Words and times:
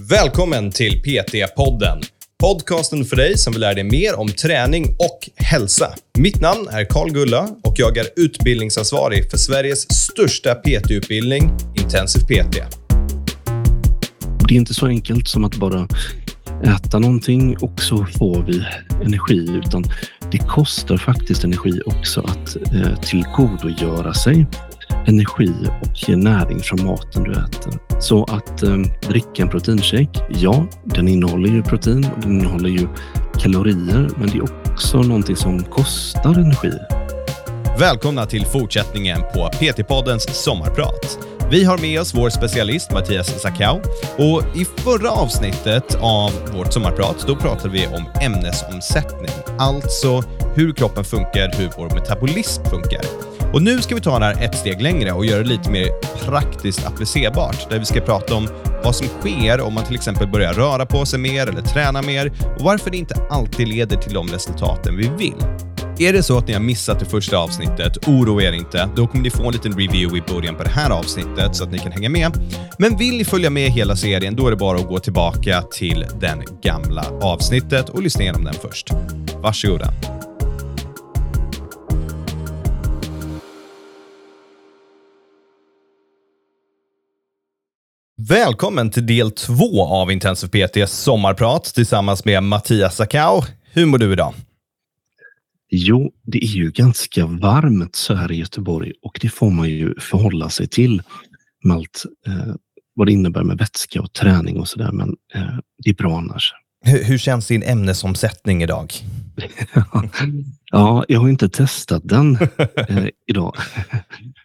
Välkommen 0.00 0.70
till 0.70 1.02
PT-podden. 1.02 2.02
Podcasten 2.40 3.04
för 3.04 3.16
dig 3.16 3.38
som 3.38 3.52
vill 3.52 3.60
lära 3.60 3.74
dig 3.74 3.84
mer 3.84 4.18
om 4.18 4.28
träning 4.28 4.84
och 4.84 5.30
hälsa. 5.36 5.94
Mitt 6.18 6.40
namn 6.40 6.68
är 6.70 6.84
Karl 6.84 7.10
Gulla 7.10 7.48
och 7.64 7.74
jag 7.76 7.96
är 7.96 8.06
utbildningsansvarig 8.16 9.30
för 9.30 9.38
Sveriges 9.38 9.86
största 9.90 10.54
PT-utbildning, 10.54 11.50
Intensiv 11.82 12.20
PT. 12.20 12.56
Det 14.48 14.54
är 14.54 14.58
inte 14.58 14.74
så 14.74 14.86
enkelt 14.86 15.28
som 15.28 15.44
att 15.44 15.56
bara 15.56 15.88
äta 16.64 16.98
någonting 16.98 17.56
och 17.56 17.82
så 17.82 18.06
får 18.18 18.42
vi 18.42 18.64
energi, 19.04 19.60
utan 19.64 19.84
det 20.32 20.38
kostar 20.38 20.96
faktiskt 20.96 21.44
energi 21.44 21.80
också 21.86 22.20
att 22.20 22.56
eh, 22.56 23.00
tillgodogöra 23.00 24.14
sig 24.14 24.46
energi 25.06 25.52
och 25.82 26.08
näring 26.08 26.60
från 26.60 26.84
maten 26.84 27.24
du 27.24 27.32
äter. 27.32 28.00
Så 28.00 28.24
att 28.24 28.62
eh, 28.62 28.76
dricka 29.08 29.42
en 29.42 29.48
proteinshake, 29.48 30.20
ja, 30.28 30.66
den 30.84 31.08
innehåller 31.08 31.48
ju 31.48 31.62
protein 31.62 32.06
och 32.16 32.20
den 32.20 32.40
innehåller 32.40 32.70
ju 32.70 32.88
kalorier, 33.38 34.08
men 34.16 34.28
det 34.28 34.38
är 34.38 34.72
också 34.72 35.02
någonting 35.02 35.36
som 35.36 35.62
kostar 35.64 36.38
energi. 36.38 36.72
Välkomna 37.78 38.26
till 38.26 38.46
fortsättningen 38.46 39.20
på 39.34 39.50
PT-poddens 39.52 40.28
sommarprat. 40.32 41.18
Vi 41.50 41.64
har 41.64 41.78
med 41.78 42.00
oss 42.00 42.14
vår 42.14 42.30
specialist 42.30 42.92
Mattias 42.92 43.42
Sakau 43.42 43.80
och 44.18 44.56
i 44.56 44.64
förra 44.64 45.10
avsnittet 45.10 45.98
av 46.00 46.32
vårt 46.56 46.72
sommarprat 46.72 47.24
då 47.26 47.36
pratade 47.36 47.68
vi 47.68 47.86
om 47.86 48.04
ämnesomsättning, 48.22 49.30
alltså 49.58 50.22
hur 50.54 50.72
kroppen 50.72 51.04
funkar, 51.04 51.52
hur 51.58 51.70
vår 51.76 51.94
metabolism 51.94 52.64
funkar. 52.64 53.25
Och 53.52 53.62
nu 53.62 53.82
ska 53.82 53.94
vi 53.94 54.00
ta 54.00 54.18
det 54.18 54.24
här 54.24 54.42
ett 54.44 54.58
steg 54.58 54.82
längre 54.82 55.12
och 55.12 55.26
göra 55.26 55.42
det 55.42 55.48
lite 55.48 55.70
mer 55.70 55.88
praktiskt 56.24 56.86
applicerbart, 56.86 57.70
där 57.70 57.78
vi 57.78 57.84
ska 57.84 58.00
prata 58.00 58.34
om 58.34 58.48
vad 58.84 58.96
som 58.96 59.06
sker 59.06 59.60
om 59.60 59.74
man 59.74 59.84
till 59.84 59.94
exempel 59.94 60.28
börjar 60.28 60.52
röra 60.52 60.86
på 60.86 61.06
sig 61.06 61.18
mer 61.18 61.46
eller 61.46 61.62
träna 61.62 62.02
mer 62.02 62.32
och 62.58 62.64
varför 62.64 62.90
det 62.90 62.96
inte 62.96 63.14
alltid 63.30 63.68
leder 63.68 63.96
till 63.96 64.14
de 64.14 64.28
resultaten 64.28 64.96
vi 64.96 65.10
vill. 65.18 65.34
Är 65.98 66.12
det 66.12 66.22
så 66.22 66.38
att 66.38 66.46
ni 66.46 66.52
har 66.52 66.60
missat 66.60 67.00
det 67.00 67.04
första 67.04 67.38
avsnittet, 67.38 68.08
oroa 68.08 68.42
er 68.42 68.52
inte. 68.52 68.88
Då 68.96 69.06
kommer 69.06 69.24
ni 69.24 69.30
få 69.30 69.46
en 69.46 69.52
liten 69.52 69.72
review 69.72 70.18
i 70.18 70.34
början 70.34 70.54
på 70.54 70.62
det 70.62 70.70
här 70.70 70.90
avsnittet 70.90 71.56
så 71.56 71.64
att 71.64 71.72
ni 71.72 71.78
kan 71.78 71.92
hänga 71.92 72.08
med. 72.08 72.32
Men 72.78 72.96
vill 72.96 73.16
ni 73.16 73.24
följa 73.24 73.50
med 73.50 73.70
hela 73.70 73.96
serien, 73.96 74.36
då 74.36 74.46
är 74.46 74.50
det 74.50 74.56
bara 74.56 74.78
att 74.78 74.88
gå 74.88 74.98
tillbaka 74.98 75.62
till 75.62 76.06
den 76.20 76.42
gamla 76.62 77.04
avsnittet 77.22 77.88
och 77.88 78.02
lyssna 78.02 78.22
igenom 78.22 78.44
den 78.44 78.54
först. 78.54 78.90
Varsågoda. 79.42 80.15
Välkommen 88.28 88.90
till 88.90 89.06
del 89.06 89.30
två 89.30 89.84
av 89.84 90.12
Intensiv 90.12 90.48
PTs 90.48 90.92
sommarprat 90.92 91.64
tillsammans 91.64 92.24
med 92.24 92.42
Mattias 92.42 92.96
Sakau. 92.96 93.42
Hur 93.72 93.86
mår 93.86 93.98
du 93.98 94.12
idag? 94.12 94.34
Jo, 95.70 96.12
det 96.22 96.38
är 96.38 96.48
ju 96.48 96.70
ganska 96.70 97.26
varmt 97.26 97.96
så 97.96 98.14
här 98.14 98.32
i 98.32 98.36
Göteborg 98.36 98.92
och 99.02 99.18
det 99.22 99.28
får 99.28 99.50
man 99.50 99.68
ju 99.68 99.94
förhålla 100.00 100.50
sig 100.50 100.68
till 100.68 101.02
med 101.64 101.76
allt 101.76 102.04
eh, 102.26 102.54
vad 102.94 103.06
det 103.06 103.12
innebär 103.12 103.42
med 103.42 103.58
vätska 103.58 104.00
och 104.00 104.12
träning 104.12 104.60
och 104.60 104.68
sådär. 104.68 104.92
Men 104.92 105.08
eh, 105.34 105.58
det 105.84 105.90
är 105.90 105.94
bra 105.94 106.18
annars. 106.18 106.52
Hur, 106.86 107.04
hur 107.04 107.18
känns 107.18 107.48
din 107.48 107.62
ämnesomsättning 107.62 108.62
idag? 108.62 108.92
ja, 110.72 111.04
jag 111.08 111.20
har 111.20 111.28
inte 111.28 111.48
testat 111.48 112.02
den 112.04 112.36
eh, 112.88 113.08
idag. 113.26 113.56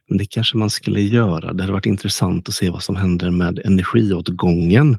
Men 0.10 0.18
det 0.18 0.26
kanske 0.26 0.58
man 0.58 0.70
skulle 0.70 1.02
göra. 1.02 1.54
Det 1.54 1.64
hade 1.64 1.74
varit 1.74 1.86
intressant 1.86 2.50
att 2.50 2.56
se 2.56 2.70
vad 2.70 2.84
som 2.84 2.96
händer 2.96 3.30
med 3.30 3.60
energiåtgången 3.66 4.98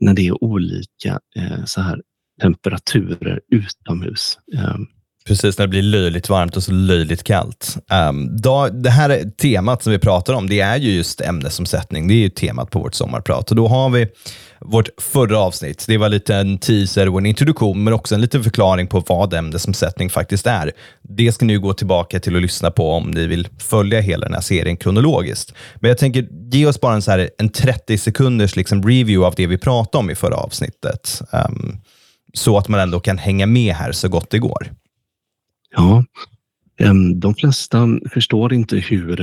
när 0.00 0.14
det 0.14 0.26
är 0.26 0.44
olika 0.44 1.20
eh, 1.36 1.64
så 1.64 1.80
här 1.80 2.02
temperaturer 2.42 3.40
utomhus. 3.50 4.38
Eh, 4.54 4.76
Precis, 5.26 5.58
när 5.58 5.66
det 5.66 5.70
blir 5.70 5.82
löjligt 5.82 6.28
varmt 6.28 6.56
och 6.56 6.62
så 6.62 6.72
löjligt 6.72 7.24
kallt. 7.24 7.76
Um, 8.08 8.36
då, 8.36 8.68
det 8.68 8.90
här 8.90 9.30
temat 9.30 9.82
som 9.82 9.92
vi 9.92 9.98
pratar 9.98 10.34
om, 10.34 10.48
det 10.48 10.60
är 10.60 10.76
ju 10.76 10.90
just 10.90 11.20
ämnesomsättning. 11.20 12.08
Det 12.08 12.14
är 12.14 12.18
ju 12.18 12.28
temat 12.28 12.70
på 12.70 12.78
vårt 12.78 12.94
sommarprat. 12.94 13.50
Och 13.50 13.56
då 13.56 13.68
har 13.68 13.90
vi 13.90 14.08
vårt 14.60 14.88
förra 14.98 15.38
avsnitt. 15.38 15.84
Det 15.88 15.98
var 15.98 16.08
lite 16.08 16.34
en 16.34 16.58
teaser 16.58 17.08
och 17.08 17.18
en 17.18 17.26
introduktion, 17.26 17.84
men 17.84 17.92
också 17.92 18.14
en 18.14 18.20
liten 18.20 18.44
förklaring 18.44 18.86
på 18.86 19.00
vad 19.00 19.34
ämnesomsättning 19.34 20.10
faktiskt 20.10 20.46
är. 20.46 20.72
Det 21.02 21.32
ska 21.32 21.44
ni 21.44 21.56
gå 21.56 21.72
tillbaka 21.72 22.20
till 22.20 22.34
och 22.34 22.40
lyssna 22.40 22.70
på 22.70 22.92
om 22.92 23.10
ni 23.10 23.26
vill 23.26 23.48
följa 23.58 24.00
hela 24.00 24.26
den 24.26 24.34
här 24.34 24.40
serien 24.40 24.76
kronologiskt. 24.76 25.54
Men 25.74 25.88
jag 25.88 25.98
tänker, 25.98 26.28
ge 26.52 26.66
oss 26.66 26.80
bara 26.80 26.94
en, 26.94 27.02
så 27.02 27.10
här, 27.10 27.30
en 27.38 27.48
30 27.48 27.98
sekunders 27.98 28.56
liksom 28.56 28.82
review 28.82 29.26
av 29.26 29.34
det 29.36 29.46
vi 29.46 29.58
pratade 29.58 30.00
om 30.00 30.10
i 30.10 30.14
förra 30.14 30.36
avsnittet. 30.36 31.22
Um, 31.32 31.80
så 32.34 32.58
att 32.58 32.68
man 32.68 32.80
ändå 32.80 33.00
kan 33.00 33.18
hänga 33.18 33.46
med 33.46 33.74
här 33.74 33.92
så 33.92 34.08
gott 34.08 34.30
det 34.30 34.38
går. 34.38 34.70
Ja, 35.76 36.04
de 37.14 37.34
flesta 37.34 37.88
förstår 38.10 38.52
inte 38.52 38.76
hur 38.76 39.16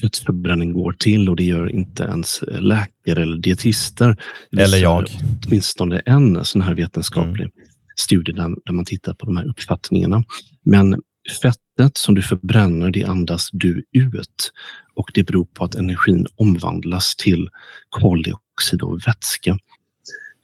fettförbränning 0.00 0.72
går 0.72 0.92
till 0.92 1.28
och 1.28 1.36
det 1.36 1.44
gör 1.44 1.70
inte 1.70 2.02
ens 2.02 2.40
läkare 2.48 3.22
eller 3.22 3.36
dietister. 3.36 4.16
Eller 4.56 4.78
jag. 4.78 5.06
Åtminstone 5.46 5.98
en 5.98 6.44
sån 6.44 6.62
här 6.62 6.74
vetenskaplig 6.74 7.44
mm. 7.44 7.52
studie 7.96 8.32
där, 8.32 8.72
man 8.72 8.84
tittar 8.84 9.14
på 9.14 9.26
de 9.26 9.36
här 9.36 9.48
uppfattningarna. 9.48 10.24
Men 10.64 11.02
fettet 11.42 11.96
som 11.96 12.14
du 12.14 12.22
förbränner, 12.22 12.90
det 12.90 13.04
andas 13.04 13.48
du 13.52 13.84
ut 13.92 14.52
och 14.94 15.10
det 15.14 15.22
beror 15.22 15.44
på 15.44 15.64
att 15.64 15.74
energin 15.74 16.26
omvandlas 16.36 17.16
till 17.16 17.48
koldioxid 17.88 18.82
och 18.82 19.00
vätska. 19.06 19.58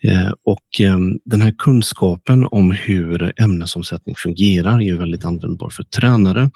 Eh, 0.04 0.32
och 0.44 0.80
ehm, 0.80 1.18
den 1.24 1.40
här 1.40 1.54
kunskapen 1.58 2.46
om 2.50 2.70
hur 2.70 3.32
ämnesomsättning 3.36 4.14
fungerar 4.14 4.82
är 4.82 4.94
väldigt 4.94 5.24
användbar 5.24 5.70
för 5.70 5.82
tränare. 5.82 6.50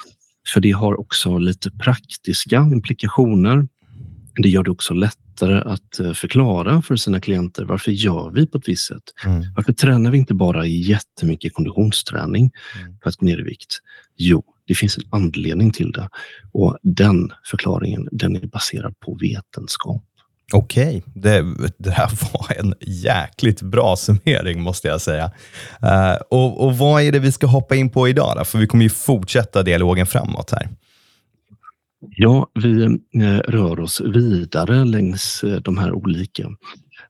För 0.55 0.61
det 0.61 0.71
har 0.71 1.01
också 1.01 1.39
lite 1.39 1.71
praktiska 1.71 2.57
implikationer. 2.57 3.69
Det 4.37 4.49
gör 4.49 4.63
det 4.63 4.71
också 4.71 4.95
lättare 4.95 5.61
att 5.61 6.01
eh, 6.01 6.13
förklara 6.13 6.83
för 6.83 6.97
sina 6.97 7.21
klienter 7.21 7.65
varför 7.65 7.91
gör 7.91 8.31
vi 8.31 8.47
på 8.47 8.59
ett 8.59 8.69
visst 8.69 8.87
sätt? 8.87 9.03
Mm. 9.27 9.45
Varför 9.57 9.73
tränar 9.73 10.11
vi 10.11 10.19
inte 10.19 10.35
bara 10.35 10.67
jättemycket 10.67 11.55
konditionsträning 11.55 12.51
mm. 12.81 12.97
för 13.03 13.11
att 13.11 13.17
gå 13.17 13.27
ner 13.27 13.41
i 13.41 13.43
vikt? 13.43 13.79
Jo, 14.17 14.45
det 14.67 14.75
finns 14.75 14.99
en 14.99 15.05
anledning 15.11 15.71
till 15.71 15.93
det 15.93 16.09
och 16.53 16.79
den 16.83 17.33
förklaringen 17.45 18.09
den 18.13 18.37
är 18.37 18.47
baserad 18.47 19.01
på 19.01 19.15
vetenskap. 19.15 20.05
Okej, 20.53 21.03
det, 21.15 21.45
det 21.79 21.91
här 21.91 22.11
var 22.33 22.61
en 22.61 22.75
jäkligt 22.81 23.63
bra 23.63 23.97
summering 23.97 24.61
måste 24.61 24.89
jag 24.89 25.01
säga. 25.01 25.25
Uh, 25.85 26.23
och, 26.31 26.67
och 26.67 26.79
Vad 26.79 27.03
är 27.03 27.13
det 27.13 27.19
vi 27.19 27.33
ska 27.33 27.47
hoppa 27.47 27.77
in 27.77 27.91
på 27.91 28.09
idag? 28.09 28.35
Då? 28.37 28.45
För 28.45 28.59
vi 28.59 28.67
kommer 28.67 28.85
ju 28.85 28.91
fortsätta 28.91 29.63
dialogen 29.63 30.07
framåt 30.07 30.51
här. 30.51 30.69
Ja, 32.01 32.51
vi 32.55 32.85
eh, 33.23 33.39
rör 33.39 33.81
oss 33.81 34.01
vidare 34.01 34.85
längs 34.85 35.45
eh, 35.45 35.61
de 35.61 35.79
här 35.79 35.93
olika 35.93 36.49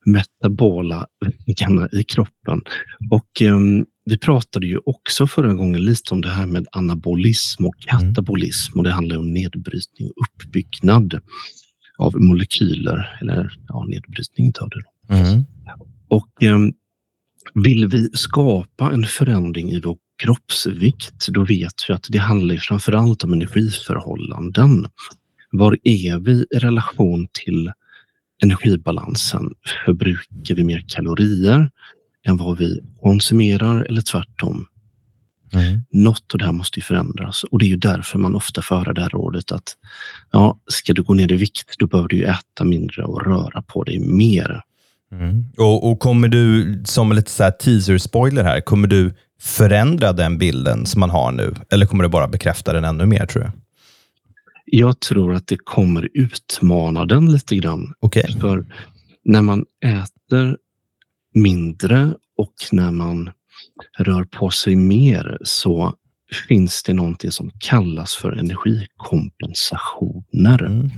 metabola 0.04 1.06
väggarna 1.20 1.88
i 1.92 2.04
kroppen. 2.04 2.62
Och 3.10 3.42
eh, 3.42 3.58
vi 4.04 4.18
pratade 4.18 4.66
ju 4.66 4.78
också 4.86 5.26
förra 5.26 5.54
gången 5.54 5.84
lite 5.84 6.14
om 6.14 6.20
det 6.20 6.28
här 6.28 6.46
med 6.46 6.66
anabolism 6.72 7.64
och 7.64 7.74
mm. 7.88 8.14
katabolism 8.14 8.78
och 8.78 8.84
det 8.84 8.90
handlar 8.90 9.18
om 9.18 9.32
nedbrytning 9.32 10.10
och 10.10 10.26
uppbyggnad 10.26 11.20
av 11.98 12.20
molekyler 12.20 13.18
eller 13.20 13.58
ja, 13.68 13.84
nedbrytning 13.84 14.52
av 14.60 14.68
det. 14.68 15.14
Mm. 15.14 15.44
Och 16.08 16.42
eh, 16.42 16.58
vill 17.54 17.88
vi 17.88 18.10
skapa 18.12 18.92
en 18.92 19.04
förändring 19.04 19.70
i 19.70 19.80
vår 19.80 19.98
kroppsvikt, 20.22 21.26
då 21.28 21.44
vet 21.44 21.74
vi 21.88 21.94
att 21.94 22.06
det 22.08 22.18
handlar 22.18 22.56
framför 22.56 22.92
allt 22.92 23.24
om 23.24 23.32
energiförhållanden. 23.32 24.86
Var 25.50 25.78
är 25.84 26.18
vi 26.18 26.46
i 26.50 26.58
relation 26.58 27.28
till 27.32 27.72
energibalansen? 28.42 29.54
Förbrukar 29.84 30.54
vi 30.54 30.64
mer 30.64 30.84
kalorier 30.88 31.70
än 32.26 32.36
vad 32.36 32.58
vi 32.58 32.80
konsumerar 33.00 33.84
eller 33.84 34.02
tvärtom? 34.02 34.66
Mm. 35.52 35.80
Något 35.90 36.34
av 36.34 36.38
det 36.38 36.44
här 36.44 36.52
måste 36.52 36.78
ju 36.78 36.82
förändras 36.82 37.44
och 37.44 37.58
det 37.58 37.64
är 37.64 37.68
ju 37.68 37.76
därför 37.76 38.18
man 38.18 38.34
ofta 38.34 38.62
för 38.62 38.92
det 38.92 39.02
här 39.02 39.08
rådet 39.08 39.52
att 39.52 39.76
ja, 40.32 40.58
ska 40.66 40.92
du 40.92 41.02
gå 41.02 41.14
ner 41.14 41.32
i 41.32 41.36
vikt, 41.36 41.74
då 41.78 41.86
behöver 41.86 42.08
du 42.08 42.24
äta 42.24 42.64
mindre 42.64 43.04
och 43.04 43.26
röra 43.26 43.62
på 43.62 43.84
dig 43.84 43.98
mer. 43.98 44.62
Mm. 45.12 45.44
Och, 45.56 45.90
och, 45.90 45.98
kommer 45.98 46.28
du, 46.28 46.82
som 46.84 47.12
lite 47.12 47.30
så 47.30 47.50
teaser-spoiler 47.50 48.44
här, 48.44 48.60
kommer 48.60 48.88
du 48.88 49.14
förändra 49.40 50.12
den 50.12 50.38
bilden 50.38 50.86
som 50.86 51.00
man 51.00 51.10
har 51.10 51.32
nu? 51.32 51.54
Eller 51.70 51.86
kommer 51.86 52.04
du 52.04 52.10
bara 52.10 52.28
bekräfta 52.28 52.72
den 52.72 52.84
ännu 52.84 53.06
mer, 53.06 53.26
tror 53.26 53.42
du? 53.42 53.50
Jag 54.64 55.00
tror 55.00 55.34
att 55.34 55.46
det 55.46 55.56
kommer 55.56 56.08
utmana 56.14 57.04
den 57.04 57.32
lite 57.32 57.56
grann. 57.56 57.94
Okay. 58.00 58.32
För 58.40 58.66
när 59.24 59.42
man 59.42 59.64
äter 59.84 60.56
mindre 61.34 62.14
och 62.36 62.54
när 62.72 62.90
man 62.90 63.30
rör 63.98 64.24
på 64.24 64.50
sig 64.50 64.76
mer 64.76 65.38
så 65.42 65.94
finns 66.48 66.82
det 66.82 66.94
någonting 66.94 67.30
som 67.30 67.50
kallas 67.58 68.14
för 68.14 68.32
energikompensationer. 68.32 70.62
Mm. 70.62 70.90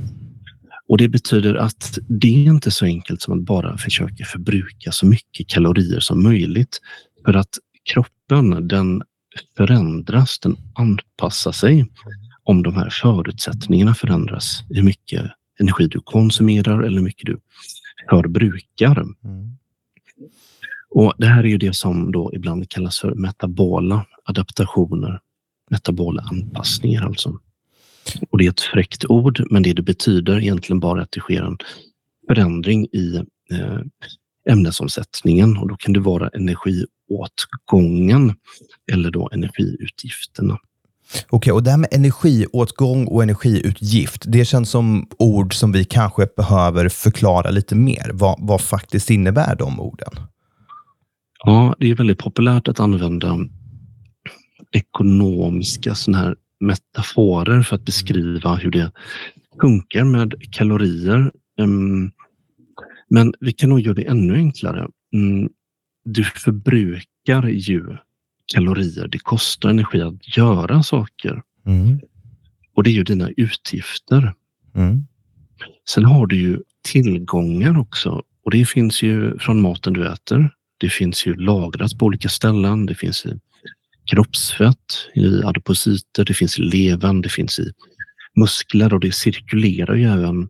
Och 0.88 0.98
Det 0.98 1.08
betyder 1.08 1.54
att 1.54 1.98
det 2.08 2.28
är 2.28 2.50
inte 2.50 2.70
så 2.70 2.84
enkelt 2.84 3.22
som 3.22 3.38
att 3.38 3.44
bara 3.44 3.78
försöka 3.78 4.24
förbruka 4.24 4.92
så 4.92 5.06
mycket 5.06 5.48
kalorier 5.48 6.00
som 6.00 6.22
möjligt. 6.22 6.80
För 7.24 7.34
att 7.34 7.58
kroppen 7.92 8.68
den 8.68 9.02
förändras, 9.56 10.38
den 10.38 10.56
anpassar 10.74 11.52
sig 11.52 11.86
om 12.42 12.62
de 12.62 12.74
här 12.74 12.90
förutsättningarna 12.90 13.94
förändras. 13.94 14.64
Hur 14.68 14.82
mycket 14.82 15.30
energi 15.60 15.86
du 15.86 16.00
konsumerar 16.00 16.82
eller 16.82 16.96
hur 16.96 17.04
mycket 17.04 17.26
du 17.26 17.40
förbrukar. 18.10 19.00
Mm. 19.00 19.56
Och 20.90 21.14
Det 21.18 21.26
här 21.26 21.44
är 21.44 21.48
ju 21.48 21.58
det 21.58 21.76
som 21.76 22.12
då 22.12 22.30
ibland 22.34 22.68
kallas 22.68 22.98
för 22.98 23.14
metabola 23.14 24.06
adaptationer, 24.24 25.20
metabola 25.70 26.22
anpassningar 26.22 27.06
alltså. 27.06 27.38
Och 28.30 28.38
det 28.38 28.46
är 28.46 28.50
ett 28.50 28.60
fräckt 28.60 29.04
ord, 29.04 29.46
men 29.50 29.62
det 29.62 29.72
det 29.72 29.82
betyder 29.82 30.40
egentligen 30.40 30.80
bara 30.80 31.02
att 31.02 31.12
det 31.12 31.20
sker 31.20 31.42
en 31.42 31.58
förändring 32.28 32.84
i 32.84 33.16
eh, 33.50 33.78
ämnesomsättningen 34.48 35.56
och 35.56 35.68
då 35.68 35.76
kan 35.76 35.92
det 35.92 36.00
vara 36.00 36.28
energiåtgången 36.28 38.34
eller 38.92 39.10
då 39.10 39.28
energiutgifterna. 39.32 40.58
Okej, 41.14 41.26
okay, 41.30 41.52
och 41.52 41.62
det 41.62 41.70
här 41.70 41.78
med 41.78 41.88
energiåtgång 41.92 43.06
och 43.06 43.22
energiutgift, 43.22 44.24
det 44.26 44.44
känns 44.44 44.70
som 44.70 45.08
ord 45.18 45.54
som 45.54 45.72
vi 45.72 45.84
kanske 45.84 46.26
behöver 46.36 46.88
förklara 46.88 47.50
lite 47.50 47.74
mer. 47.74 48.10
Vad, 48.14 48.36
vad 48.40 48.60
faktiskt 48.60 49.10
innebär 49.10 49.56
de 49.56 49.80
orden? 49.80 50.12
Ja, 51.44 51.74
det 51.78 51.90
är 51.90 51.94
väldigt 51.94 52.18
populärt 52.18 52.68
att 52.68 52.80
använda 52.80 53.38
ekonomiska 54.72 55.94
såna 55.94 56.18
här 56.18 56.36
metaforer 56.60 57.62
för 57.62 57.76
att 57.76 57.84
beskriva 57.84 58.54
hur 58.54 58.70
det 58.70 58.92
funkar 59.60 60.04
med 60.04 60.34
kalorier. 60.52 61.32
Ehm, 61.60 62.10
men 63.08 63.34
vi 63.40 63.52
kan 63.52 63.68
nog 63.68 63.80
göra 63.80 63.94
det 63.94 64.08
ännu 64.08 64.34
enklare. 64.34 64.88
Mm, 65.12 65.48
du 66.04 66.24
förbrukar 66.24 67.48
ju 67.48 67.96
kalorier. 68.54 69.08
Det 69.08 69.18
kostar 69.18 69.70
energi 69.70 70.02
att 70.02 70.36
göra 70.36 70.82
saker. 70.82 71.42
Mm. 71.66 72.00
Och 72.74 72.82
det 72.82 72.90
är 72.90 72.94
ju 72.94 73.04
dina 73.04 73.30
utgifter. 73.36 74.34
Mm. 74.74 75.06
Sen 75.88 76.04
har 76.04 76.26
du 76.26 76.36
ju 76.36 76.62
tillgångar 76.82 77.78
också 77.78 78.22
och 78.44 78.50
det 78.50 78.64
finns 78.64 79.02
ju 79.02 79.38
från 79.38 79.60
maten 79.60 79.92
du 79.92 80.12
äter. 80.12 80.50
Det 80.80 80.88
finns 80.88 81.26
ju 81.26 81.34
lagrat 81.36 81.98
på 81.98 82.06
olika 82.06 82.28
ställen. 82.28 82.86
Det 82.86 82.94
finns 82.94 83.26
i 83.26 83.40
kroppsfett, 84.10 85.08
i 85.14 85.42
adipositer, 85.42 86.24
det 86.24 86.34
finns 86.34 86.58
i 86.58 86.62
levern, 86.62 87.22
det 87.22 87.28
finns 87.28 87.58
i 87.58 87.72
muskler 88.36 88.94
och 88.94 89.00
det 89.00 89.14
cirkulerar 89.14 89.94
ju 89.94 90.04
även 90.04 90.48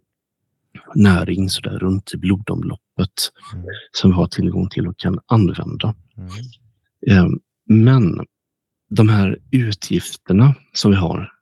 näring 0.94 1.50
så 1.50 1.60
där 1.60 1.78
runt 1.78 2.14
i 2.14 2.16
blodomloppet 2.16 3.32
mm. 3.52 3.66
som 3.92 4.10
vi 4.10 4.16
har 4.16 4.26
tillgång 4.26 4.68
till 4.68 4.86
och 4.86 4.98
kan 4.98 5.18
använda. 5.26 5.94
Mm. 6.16 6.30
Ehm, 7.06 7.40
men 7.68 8.20
de 8.90 9.08
här 9.08 9.38
utgifterna 9.50 10.54
som 10.72 10.90
vi 10.90 10.96
har, 10.96 11.32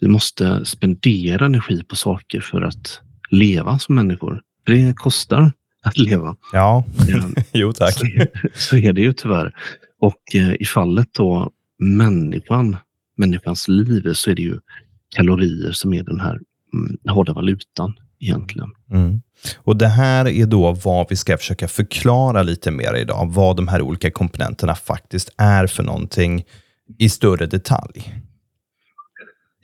vi 0.00 0.08
måste 0.08 0.64
spendera 0.64 1.46
energi 1.46 1.84
på 1.84 1.96
saker 1.96 2.40
för 2.40 2.62
att 2.62 3.00
leva 3.30 3.78
som 3.78 3.94
människor. 3.94 4.42
Det 4.66 4.94
kostar 4.96 5.52
att 5.82 5.98
leva. 5.98 6.36
Ja, 6.52 6.84
jo 7.52 7.72
tack. 7.72 7.94
Så, 7.94 8.06
så 8.54 8.76
är 8.76 8.92
det 8.92 9.00
ju 9.00 9.12
tyvärr. 9.12 9.54
Och 10.00 10.34
eh, 10.34 10.54
i 10.60 10.64
fallet 10.64 11.08
då 11.12 11.50
människan, 11.78 12.76
människans 13.16 13.68
liv, 13.68 14.12
så 14.14 14.30
är 14.30 14.34
det 14.34 14.42
ju 14.42 14.58
kalorier 15.16 15.72
som 15.72 15.94
är 15.94 16.02
den 16.02 16.20
här 16.20 16.40
mm, 16.74 16.96
hårda 17.08 17.32
valutan 17.32 17.94
egentligen. 18.20 18.70
Mm. 18.90 19.22
Och 19.56 19.76
Det 19.76 19.88
här 19.88 20.28
är 20.28 20.46
då 20.46 20.72
vad 20.72 21.06
vi 21.10 21.16
ska 21.16 21.38
försöka 21.38 21.68
förklara 21.68 22.42
lite 22.42 22.70
mer 22.70 22.94
idag, 22.94 23.30
vad 23.32 23.56
de 23.56 23.68
här 23.68 23.82
olika 23.82 24.10
komponenterna 24.10 24.74
faktiskt 24.74 25.34
är 25.36 25.66
för 25.66 25.82
någonting 25.82 26.44
i 26.98 27.08
större 27.08 27.46
detalj. 27.46 28.14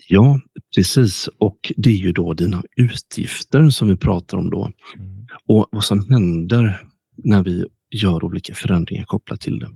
Ja, 0.08 0.40
precis. 0.74 1.28
Och 1.38 1.72
det 1.76 1.90
är 1.90 1.96
ju 1.96 2.12
då 2.12 2.34
dina 2.34 2.62
utgifter 2.76 3.70
som 3.70 3.88
vi 3.88 3.96
pratar 3.96 4.38
om 4.38 4.50
då. 4.50 4.72
Mm. 4.96 5.26
Och 5.46 5.66
vad 5.70 5.84
som 5.84 6.10
händer 6.10 6.80
när 7.16 7.42
vi 7.42 7.66
gör 7.90 8.24
olika 8.24 8.54
förändringar 8.54 9.04
kopplat 9.04 9.40
till 9.40 9.58
det. 9.58 9.68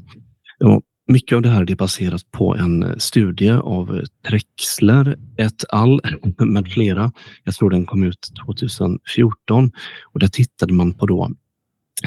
Ja, 0.58 0.82
mycket 1.08 1.36
av 1.36 1.42
det 1.42 1.48
här 1.48 1.70
är 1.70 1.76
baserat 1.76 2.30
på 2.30 2.56
en 2.56 3.00
studie 3.00 3.50
av 3.50 4.04
Trexler 4.28 5.18
et 5.36 5.64
al. 5.68 6.00
med 6.38 6.72
flera. 6.72 7.12
Jag 7.44 7.54
tror 7.54 7.70
den 7.70 7.86
kom 7.86 8.02
ut 8.02 8.30
2014 8.46 9.72
och 10.12 10.20
där 10.20 10.28
tittade 10.28 10.72
man 10.72 10.94
på 10.94 11.06
då 11.06 11.30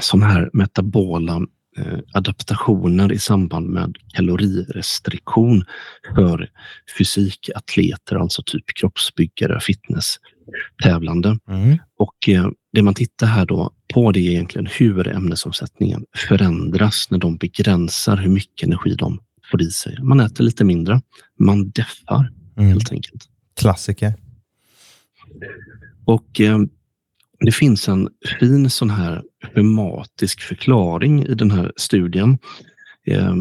sådana 0.02 0.26
här 0.26 0.50
metabola 0.54 1.42
adaptationer 2.14 3.12
i 3.12 3.20
samband 3.20 3.70
med 3.70 3.98
kalorirestriktion 4.14 5.66
för 6.16 6.50
fysikatleter, 6.98 8.16
alltså 8.16 8.44
typ 8.46 8.66
kroppsbyggare, 8.80 9.60
fitnesstävlande. 9.60 11.40
Mm. 11.50 11.78
Och 11.98 12.30
eh, 12.30 12.48
det 12.74 12.82
man 12.82 12.94
tittar 12.94 13.28
här 13.28 13.46
då 13.46 13.72
på 13.94 14.12
det 14.12 14.20
är 14.20 14.32
egentligen 14.32 14.68
hur 14.72 15.08
ämnesomsättningen 15.08 16.06
förändras 16.16 17.08
när 17.10 17.18
de 17.18 17.38
begränsar 17.38 18.18
hur 18.18 18.30
mycket 18.30 18.68
energi 18.68 18.96
de 18.96 19.20
får 19.52 19.62
i 19.62 19.72
sig. 19.72 19.98
Man 20.02 20.20
äter 20.20 20.44
lite 20.44 20.64
mindre, 20.64 21.02
man 21.40 21.70
deffar 21.70 22.32
mm. 22.58 22.70
helt 22.70 22.92
enkelt. 22.92 23.28
Klassiker. 23.60 24.14
Och 26.06 26.42
eh, 26.42 26.60
det 27.46 27.52
finns 27.52 27.88
en 27.88 28.10
fin 28.40 28.70
sån 28.70 28.90
här 28.90 29.24
schematisk 29.54 30.42
förklaring 30.42 31.24
i 31.24 31.34
den 31.34 31.52
här 31.52 31.72
studien. 31.76 32.38
Eh, 33.08 33.36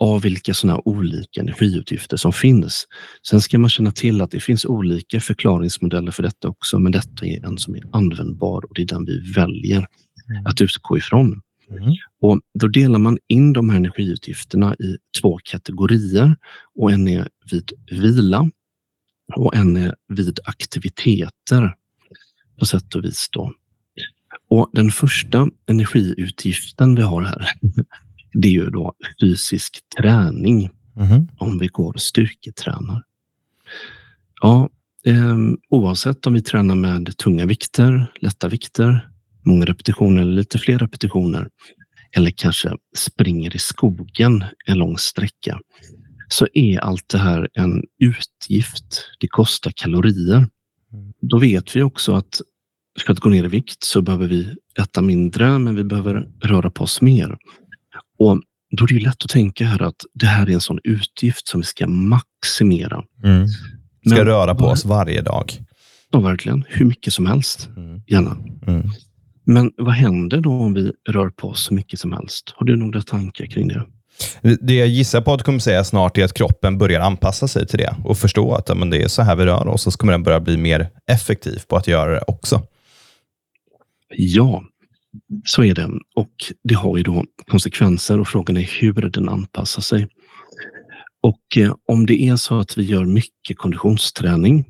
av 0.00 0.22
vilka 0.22 0.54
sådana 0.54 0.80
olika 0.84 1.40
energiutgifter 1.40 2.16
som 2.16 2.32
finns. 2.32 2.86
Sen 3.26 3.40
ska 3.40 3.58
man 3.58 3.70
känna 3.70 3.92
till 3.92 4.20
att 4.20 4.30
det 4.30 4.40
finns 4.40 4.64
olika 4.64 5.20
förklaringsmodeller 5.20 6.12
för 6.12 6.22
detta 6.22 6.48
också, 6.48 6.78
men 6.78 6.92
detta 6.92 7.26
är 7.26 7.46
en 7.46 7.58
som 7.58 7.76
är 7.76 7.82
användbar 7.92 8.64
och 8.64 8.74
det 8.74 8.82
är 8.82 8.86
den 8.86 9.04
vi 9.04 9.32
väljer 9.32 9.86
mm. 10.30 10.46
att 10.46 10.60
utgå 10.60 10.98
ifrån. 10.98 11.42
Mm. 11.70 11.94
Och 12.20 12.40
Då 12.58 12.68
delar 12.68 12.98
man 12.98 13.18
in 13.28 13.52
de 13.52 13.70
här 13.70 13.76
energiutgifterna 13.76 14.74
i 14.74 14.96
två 15.20 15.38
kategorier 15.44 16.36
och 16.74 16.92
en 16.92 17.08
är 17.08 17.28
vid 17.50 17.72
vila 17.90 18.50
och 19.36 19.56
en 19.56 19.76
är 19.76 19.94
vid 20.08 20.40
aktiviteter 20.44 21.74
på 22.60 22.66
sätt 22.66 22.94
och 22.94 23.04
vis. 23.04 23.28
Då. 23.32 23.52
Och 24.50 24.70
Den 24.72 24.90
första 24.90 25.48
energiutgiften 25.66 26.94
vi 26.94 27.02
har 27.02 27.22
här, 27.22 27.50
det 28.32 28.48
är 28.48 28.52
ju 28.52 28.70
då 28.70 28.94
fysisk 29.20 29.78
träning. 29.98 30.70
Mm. 30.96 31.28
Om 31.38 31.58
vi 31.58 31.66
går 31.66 31.94
och 31.94 32.00
styrketränar. 32.00 33.02
Ja, 34.40 34.68
eh, 35.04 35.36
oavsett 35.68 36.26
om 36.26 36.32
vi 36.32 36.42
tränar 36.42 36.74
med 36.74 37.16
tunga 37.16 37.46
vikter, 37.46 38.12
lätta 38.20 38.48
vikter, 38.48 39.08
många 39.42 39.64
repetitioner 39.64 40.22
eller 40.22 40.32
lite 40.32 40.58
fler 40.58 40.78
repetitioner 40.78 41.48
eller 42.12 42.30
kanske 42.30 42.76
springer 42.96 43.56
i 43.56 43.58
skogen 43.58 44.44
en 44.66 44.78
lång 44.78 44.98
sträcka 44.98 45.60
så 46.28 46.46
är 46.54 46.78
allt 46.78 47.08
det 47.08 47.18
här 47.18 47.48
en 47.52 47.82
utgift. 47.98 49.10
Det 49.20 49.28
kostar 49.28 49.72
kalorier. 49.76 50.36
Mm. 50.92 51.12
Då 51.20 51.38
vet 51.38 51.76
vi 51.76 51.82
också 51.82 52.14
att 52.14 52.40
för 53.02 53.12
att 53.12 53.20
gå 53.20 53.28
ner 53.28 53.44
i 53.44 53.48
vikt 53.48 53.84
så 53.84 54.02
behöver 54.02 54.26
vi 54.26 54.54
äta 54.78 55.02
mindre, 55.02 55.58
men 55.58 55.76
vi 55.76 55.84
behöver 55.84 56.28
röra 56.42 56.70
på 56.70 56.84
oss 56.84 57.00
mer. 57.00 57.36
Och 58.18 58.40
då 58.70 58.84
är 58.84 58.88
det 58.88 59.00
lätt 59.00 59.24
att 59.24 59.30
tänka 59.30 59.64
här 59.64 59.82
att 59.82 60.04
det 60.14 60.26
här 60.26 60.50
är 60.50 60.54
en 60.54 60.60
sån 60.60 60.78
utgift 60.84 61.48
som 61.48 61.60
vi 61.60 61.66
ska 61.66 61.86
maximera. 61.86 63.02
Mm. 63.24 63.48
Ska 63.48 64.14
Men, 64.14 64.24
röra 64.24 64.54
på 64.54 64.64
oss 64.64 64.84
varje 64.84 65.22
dag. 65.22 65.52
Ja, 66.10 66.20
verkligen. 66.20 66.64
Hur 66.68 66.86
mycket 66.86 67.12
som 67.12 67.26
helst. 67.26 67.68
Mm. 67.76 68.02
Gärna. 68.06 68.36
Mm. 68.66 68.90
Men 69.44 69.72
vad 69.76 69.94
händer 69.94 70.40
då 70.40 70.52
om 70.52 70.74
vi 70.74 70.92
rör 71.08 71.28
på 71.30 71.48
oss 71.48 71.64
så 71.64 71.74
mycket 71.74 72.00
som 72.00 72.12
helst? 72.12 72.52
Har 72.56 72.66
du 72.66 72.76
några 72.76 73.02
tankar 73.02 73.46
kring 73.46 73.68
det? 73.68 73.86
Det 74.60 74.74
jag 74.74 74.88
gissar 74.88 75.20
på 75.20 75.32
att 75.32 75.38
du 75.38 75.44
kommer 75.44 75.58
säga 75.58 75.84
snart 75.84 76.18
är 76.18 76.24
att 76.24 76.34
kroppen 76.34 76.78
börjar 76.78 77.00
anpassa 77.00 77.48
sig 77.48 77.66
till 77.66 77.78
det 77.78 77.94
och 78.04 78.18
förstå 78.18 78.54
att 78.54 78.78
men 78.78 78.90
det 78.90 79.02
är 79.02 79.08
så 79.08 79.22
här 79.22 79.36
vi 79.36 79.44
rör 79.44 79.68
oss. 79.68 79.86
Och 79.86 79.92
så 79.92 79.98
kommer 79.98 80.12
den 80.12 80.22
börja 80.22 80.40
bli 80.40 80.56
mer 80.56 80.88
effektiv 81.06 81.62
på 81.68 81.76
att 81.76 81.88
göra 81.88 82.10
det 82.10 82.24
också. 82.26 82.62
Ja, 84.16 84.64
så 85.44 85.64
är 85.64 85.74
det. 85.74 85.90
Och 86.14 86.34
det 86.64 86.74
har 86.74 86.96
ju 86.96 87.02
då 87.02 87.24
konsekvenser 87.46 88.20
och 88.20 88.28
frågan 88.28 88.56
är 88.56 88.70
hur 88.80 88.92
den 88.92 89.28
anpassar 89.28 89.82
sig. 89.82 90.08
Och 91.20 91.56
eh, 91.56 91.74
om 91.86 92.06
det 92.06 92.22
är 92.22 92.36
så 92.36 92.58
att 92.58 92.78
vi 92.78 92.82
gör 92.82 93.04
mycket 93.04 93.58
konditionsträning, 93.58 94.64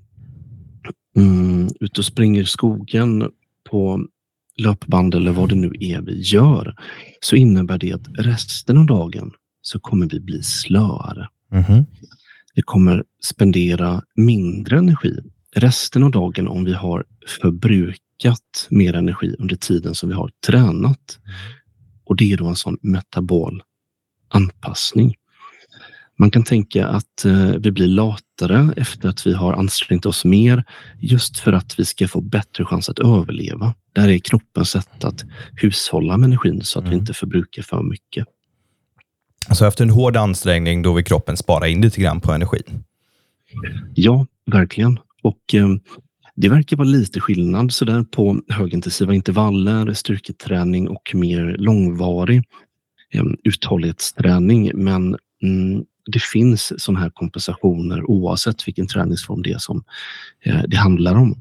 mm, 1.16 1.68
ut 1.80 1.98
och 1.98 2.04
springer 2.04 2.42
i 2.42 2.46
skogen 2.46 3.30
på 3.70 4.06
löpband 4.56 5.14
eller 5.14 5.32
vad 5.32 5.48
det 5.48 5.54
nu 5.54 5.72
är 5.80 6.00
vi 6.00 6.20
gör, 6.20 6.74
så 7.20 7.36
innebär 7.36 7.78
det 7.78 7.92
att 7.92 8.06
resten 8.18 8.78
av 8.78 8.86
dagen 8.86 9.32
så 9.62 9.80
kommer 9.80 10.06
vi 10.06 10.20
bli 10.20 10.42
slöare. 10.42 11.28
Mm. 11.52 11.84
Vi 12.54 12.62
kommer 12.62 13.04
spendera 13.22 14.02
mindre 14.14 14.78
energi 14.78 15.18
resten 15.56 16.02
av 16.02 16.10
dagen 16.10 16.48
om 16.48 16.64
vi 16.64 16.72
har 16.72 17.04
förbrukat 17.40 18.09
förbrukat 18.20 18.66
mer 18.68 18.94
energi 18.94 19.36
under 19.38 19.56
tiden 19.56 19.94
som 19.94 20.08
vi 20.08 20.14
har 20.14 20.30
tränat. 20.46 21.18
Och 22.04 22.16
det 22.16 22.32
är 22.32 22.36
då 22.36 22.46
en 22.46 22.56
sån 22.56 22.78
metabol 22.82 23.62
anpassning. 24.28 25.14
Man 26.18 26.30
kan 26.30 26.44
tänka 26.44 26.86
att 26.86 27.24
eh, 27.24 27.54
vi 27.58 27.70
blir 27.70 27.86
latare 27.86 28.72
efter 28.76 29.08
att 29.08 29.26
vi 29.26 29.32
har 29.32 29.52
ansträngt 29.52 30.06
oss 30.06 30.24
mer 30.24 30.64
just 31.00 31.38
för 31.38 31.52
att 31.52 31.78
vi 31.78 31.84
ska 31.84 32.08
få 32.08 32.20
bättre 32.20 32.64
chans 32.64 32.88
att 32.88 32.98
överleva. 32.98 33.74
Det 33.92 34.00
här 34.00 34.08
är 34.08 34.18
kroppens 34.18 34.70
sätt 34.70 35.04
att 35.04 35.24
hushålla 35.56 36.16
med 36.16 36.26
energin 36.26 36.60
så 36.62 36.78
att 36.78 36.84
mm. 36.84 36.90
vi 36.90 37.00
inte 37.00 37.14
förbrukar 37.14 37.62
för 37.62 37.82
mycket. 37.82 38.26
Alltså 39.48 39.66
efter 39.66 39.84
en 39.84 39.90
hård 39.90 40.16
ansträngning 40.16 40.82
då 40.82 40.92
vill 40.92 41.04
kroppen 41.04 41.36
spara 41.36 41.68
in 41.68 41.80
lite 41.80 42.00
grann 42.00 42.20
på 42.20 42.32
energin? 42.32 42.84
Ja, 43.94 44.26
verkligen. 44.46 44.98
Och 45.22 45.54
eh, 45.54 45.68
det 46.40 46.48
verkar 46.48 46.76
vara 46.76 46.88
lite 46.88 47.20
skillnad 47.20 47.72
så 47.72 47.84
där 47.84 48.02
på 48.02 48.40
högintensiva 48.48 49.14
intervaller, 49.14 49.92
styrketräning 49.94 50.88
och 50.88 51.10
mer 51.14 51.56
långvarig 51.58 52.42
eh, 53.14 53.24
uthållighetsträning. 53.44 54.70
Men 54.74 55.16
mm, 55.42 55.84
det 56.12 56.22
finns 56.22 56.82
sådana 56.82 57.00
här 57.00 57.10
kompensationer 57.10 58.10
oavsett 58.10 58.68
vilken 58.68 58.86
träningsform 58.86 59.42
det 59.42 59.52
är 59.52 59.58
som 59.58 59.84
eh, 60.44 60.62
det 60.68 60.76
handlar 60.76 61.14
om. 61.14 61.38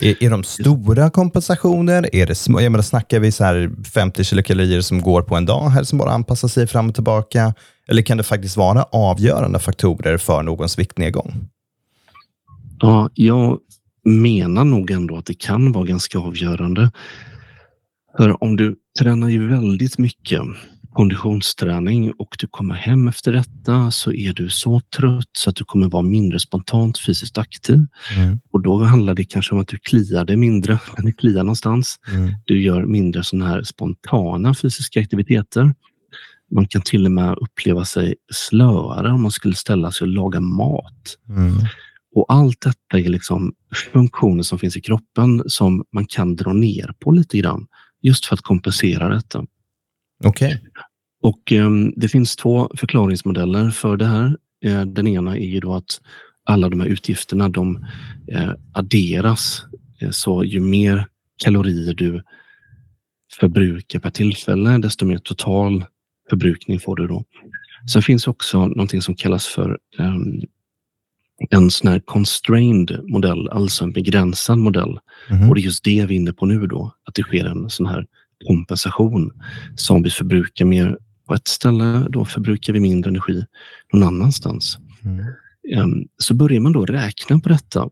Är, 0.00 0.22
är 0.24 0.30
de 0.30 0.44
stora 0.44 1.10
kompensationer? 1.10 2.14
Är 2.14 2.26
det 2.26 2.34
små? 2.34 2.60
Jag 2.60 2.72
menar, 2.72 2.82
snackar 2.82 3.20
vi 3.20 3.32
så 3.32 3.44
här 3.44 3.70
50 3.94 4.24
kilokalorier 4.24 4.80
som 4.80 5.00
går 5.02 5.22
på 5.22 5.36
en 5.36 5.46
dag 5.46 5.68
här 5.68 5.82
som 5.82 5.98
bara 5.98 6.10
anpassar 6.10 6.48
sig 6.48 6.66
fram 6.66 6.88
och 6.88 6.94
tillbaka? 6.94 7.54
Eller 7.88 8.02
kan 8.02 8.16
det 8.16 8.22
faktiskt 8.22 8.56
vara 8.56 8.82
avgörande 8.82 9.58
faktorer 9.58 10.18
för 10.18 10.42
någons 10.42 10.78
viktnedgång? 10.78 11.48
Ja, 12.80 13.10
jag 13.14 13.58
menar 14.04 14.64
nog 14.64 14.90
ändå 14.90 15.16
att 15.16 15.26
det 15.26 15.34
kan 15.34 15.72
vara 15.72 15.84
ganska 15.84 16.18
avgörande. 16.18 16.90
För 18.16 18.42
om 18.44 18.56
du 18.56 18.76
tränar 18.98 19.28
ju 19.28 19.48
väldigt 19.48 19.98
mycket 19.98 20.40
konditionsträning 20.94 22.12
och 22.12 22.36
du 22.38 22.46
kommer 22.46 22.74
hem 22.74 23.08
efter 23.08 23.32
detta 23.32 23.90
så 23.90 24.12
är 24.12 24.32
du 24.32 24.48
så 24.48 24.80
trött 24.96 25.30
så 25.38 25.50
att 25.50 25.56
du 25.56 25.64
kommer 25.64 25.88
vara 25.88 26.02
mindre 26.02 26.40
spontant 26.40 26.98
fysiskt 26.98 27.38
aktiv. 27.38 27.86
Mm. 28.16 28.40
Och 28.52 28.62
då 28.62 28.84
handlar 28.84 29.14
det 29.14 29.24
kanske 29.24 29.54
om 29.54 29.60
att 29.60 29.68
du 29.68 29.78
kliar 29.78 30.24
dig 30.24 30.36
mindre 30.36 30.78
du 30.98 31.12
kliar 31.12 31.42
någonstans. 31.42 31.96
Mm. 32.12 32.34
Du 32.44 32.62
gör 32.62 32.86
mindre 32.86 33.24
sådana 33.24 33.48
här 33.48 33.62
spontana 33.62 34.54
fysiska 34.54 35.00
aktiviteter. 35.00 35.74
Man 36.50 36.68
kan 36.68 36.82
till 36.82 37.06
och 37.06 37.12
med 37.12 37.38
uppleva 37.38 37.84
sig 37.84 38.14
slöare 38.32 39.12
om 39.12 39.22
man 39.22 39.30
skulle 39.30 39.54
ställa 39.54 39.92
sig 39.92 40.04
och 40.04 40.12
laga 40.12 40.40
mat. 40.40 41.16
Mm. 41.28 41.58
Och 42.14 42.26
allt 42.28 42.60
detta 42.60 42.98
är 42.98 43.08
liksom 43.08 43.54
funktioner 43.92 44.42
som 44.42 44.58
finns 44.58 44.76
i 44.76 44.80
kroppen 44.80 45.42
som 45.46 45.84
man 45.92 46.06
kan 46.06 46.36
dra 46.36 46.52
ner 46.52 46.94
på 47.00 47.10
lite 47.10 47.38
grann 47.38 47.66
just 48.02 48.26
för 48.26 48.34
att 48.34 48.40
kompensera 48.40 49.08
detta. 49.08 49.44
Okej. 50.24 50.54
Okay. 50.54 50.58
Och 51.22 51.52
eh, 51.52 51.70
det 51.96 52.08
finns 52.08 52.36
två 52.36 52.70
förklaringsmodeller 52.76 53.70
för 53.70 53.96
det 53.96 54.06
här. 54.06 54.36
Eh, 54.64 54.82
den 54.82 55.06
ena 55.06 55.36
är 55.36 55.46
ju 55.46 55.60
då 55.60 55.74
att 55.74 56.00
alla 56.44 56.68
de 56.68 56.80
här 56.80 56.88
utgifterna 56.88 57.48
de 57.48 57.86
eh, 58.32 58.50
adderas. 58.72 59.62
Eh, 60.00 60.10
så 60.10 60.44
ju 60.44 60.60
mer 60.60 61.06
kalorier 61.36 61.94
du 61.94 62.22
förbrukar 63.40 63.98
per 64.00 64.10
tillfälle, 64.10 64.78
desto 64.78 65.06
mer 65.06 65.18
total 65.18 65.84
förbrukning 66.30 66.80
får 66.80 66.96
du 66.96 67.06
då. 67.06 67.24
Sen 67.92 68.02
finns 68.02 68.26
också 68.26 68.66
någonting 68.66 69.02
som 69.02 69.14
kallas 69.14 69.46
för 69.46 69.78
um, 69.98 70.42
en 71.50 71.70
sån 71.70 71.90
här 71.90 72.00
constrained 72.04 73.00
modell, 73.02 73.48
alltså 73.48 73.84
en 73.84 73.92
begränsad 73.92 74.58
modell. 74.58 74.98
Mm. 75.30 75.48
Och 75.48 75.54
det 75.54 75.60
är 75.60 75.62
just 75.62 75.84
det 75.84 76.06
vi 76.06 76.14
är 76.14 76.18
inne 76.18 76.32
på 76.32 76.46
nu 76.46 76.66
då, 76.66 76.94
att 77.04 77.14
det 77.14 77.22
sker 77.22 77.44
en 77.44 77.70
sån 77.70 77.86
här 77.86 78.06
kompensation 78.46 79.30
som 79.76 80.02
vi 80.02 80.10
förbrukar 80.10 80.64
mer 80.64 80.98
på 81.26 81.34
ett 81.34 81.48
ställe, 81.48 82.06
då 82.08 82.24
förbrukar 82.24 82.72
vi 82.72 82.80
mindre 82.80 83.08
energi 83.08 83.44
någon 83.92 84.02
annanstans. 84.02 84.78
Mm. 85.04 85.26
Um, 85.82 86.08
så 86.18 86.34
börjar 86.34 86.60
man 86.60 86.72
då 86.72 86.86
räkna 86.86 87.38
på 87.38 87.48
detta 87.48 87.82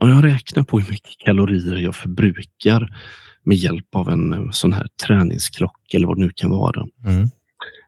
och 0.00 0.10
jag 0.10 0.24
räknar 0.24 0.62
på 0.62 0.80
hur 0.80 0.90
mycket 0.90 1.18
kalorier 1.18 1.76
jag 1.76 1.96
förbrukar 1.96 2.96
med 3.44 3.56
hjälp 3.56 3.94
av 3.94 4.08
en 4.08 4.32
eh, 4.32 4.50
sån 4.50 4.72
här 4.72 4.86
träningsklocka 5.06 5.96
eller 5.96 6.06
vad 6.06 6.16
det 6.16 6.20
nu 6.20 6.30
kan 6.34 6.50
vara. 6.50 6.86
Mm. 7.04 7.30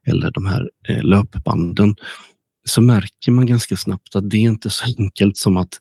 Eller 0.07 0.31
de 0.31 0.47
här 0.47 0.71
eh, 0.89 1.03
löpbanden. 1.03 1.97
Så 2.65 2.81
märker 2.81 3.33
man 3.33 3.47
ganska 3.47 3.77
snabbt 3.77 4.17
att 4.17 4.31
det 4.31 4.37
är 4.37 4.41
inte 4.41 4.71
så 4.71 4.85
enkelt 4.99 5.37
som 5.37 5.57
att 5.57 5.81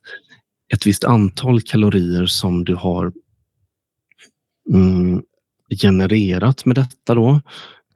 ett 0.74 0.86
visst 0.86 1.04
antal 1.04 1.62
kalorier 1.62 2.26
som 2.26 2.66
du 2.66 2.76
har 2.76 3.14
mm, 4.74 5.22
genererat 5.82 6.66
med 6.66 6.76
detta 6.76 7.16
då 7.16 7.42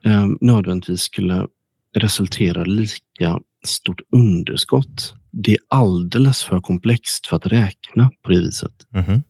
eh, 0.05 0.27
nödvändigtvis 0.41 1.01
skulle 1.01 1.47
resultera 1.95 2.63
lika 2.63 3.39
stort 3.65 4.01
underskott. 4.11 5.13
Det 5.31 5.51
är 5.51 5.59
alldeles 5.67 6.43
för 6.43 6.61
komplext 6.61 7.27
för 7.27 7.35
att 7.35 7.45
räkna 7.45 8.11
på 8.23 8.31
det 8.31 8.39
viset. 8.39 8.73
Mm. 8.93 9.23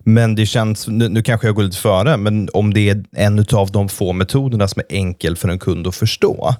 Men 0.00 0.34
det 0.34 0.46
känns, 0.46 0.88
nu, 0.88 1.08
nu, 1.08 1.22
kanske 1.22 1.46
jag 1.46 1.56
går 1.56 1.62
lite 1.62 1.76
före, 1.76 2.16
men 2.16 2.48
om 2.52 2.74
det 2.74 2.88
är 2.88 3.04
en 3.12 3.44
av 3.52 3.70
de 3.70 3.88
få 3.88 4.12
metoderna 4.12 4.68
som 4.68 4.82
är 4.88 4.96
enkel 4.96 5.36
för 5.36 5.48
en 5.48 5.58
kund 5.58 5.86
att 5.86 5.94
förstå, 5.94 6.54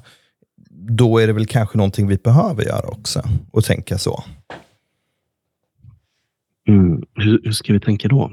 då 0.97 1.18
är 1.18 1.26
det 1.26 1.32
väl 1.32 1.47
kanske 1.47 1.78
någonting 1.78 2.06
vi 2.06 2.16
behöver 2.16 2.64
göra 2.64 2.88
också 2.88 3.23
och 3.50 3.64
tänka 3.64 3.99
så. 3.99 4.25
Mm. 6.68 7.02
Hur, 7.14 7.40
hur 7.44 7.52
ska 7.52 7.73
vi 7.73 7.80
tänka 7.80 8.09
då, 8.09 8.30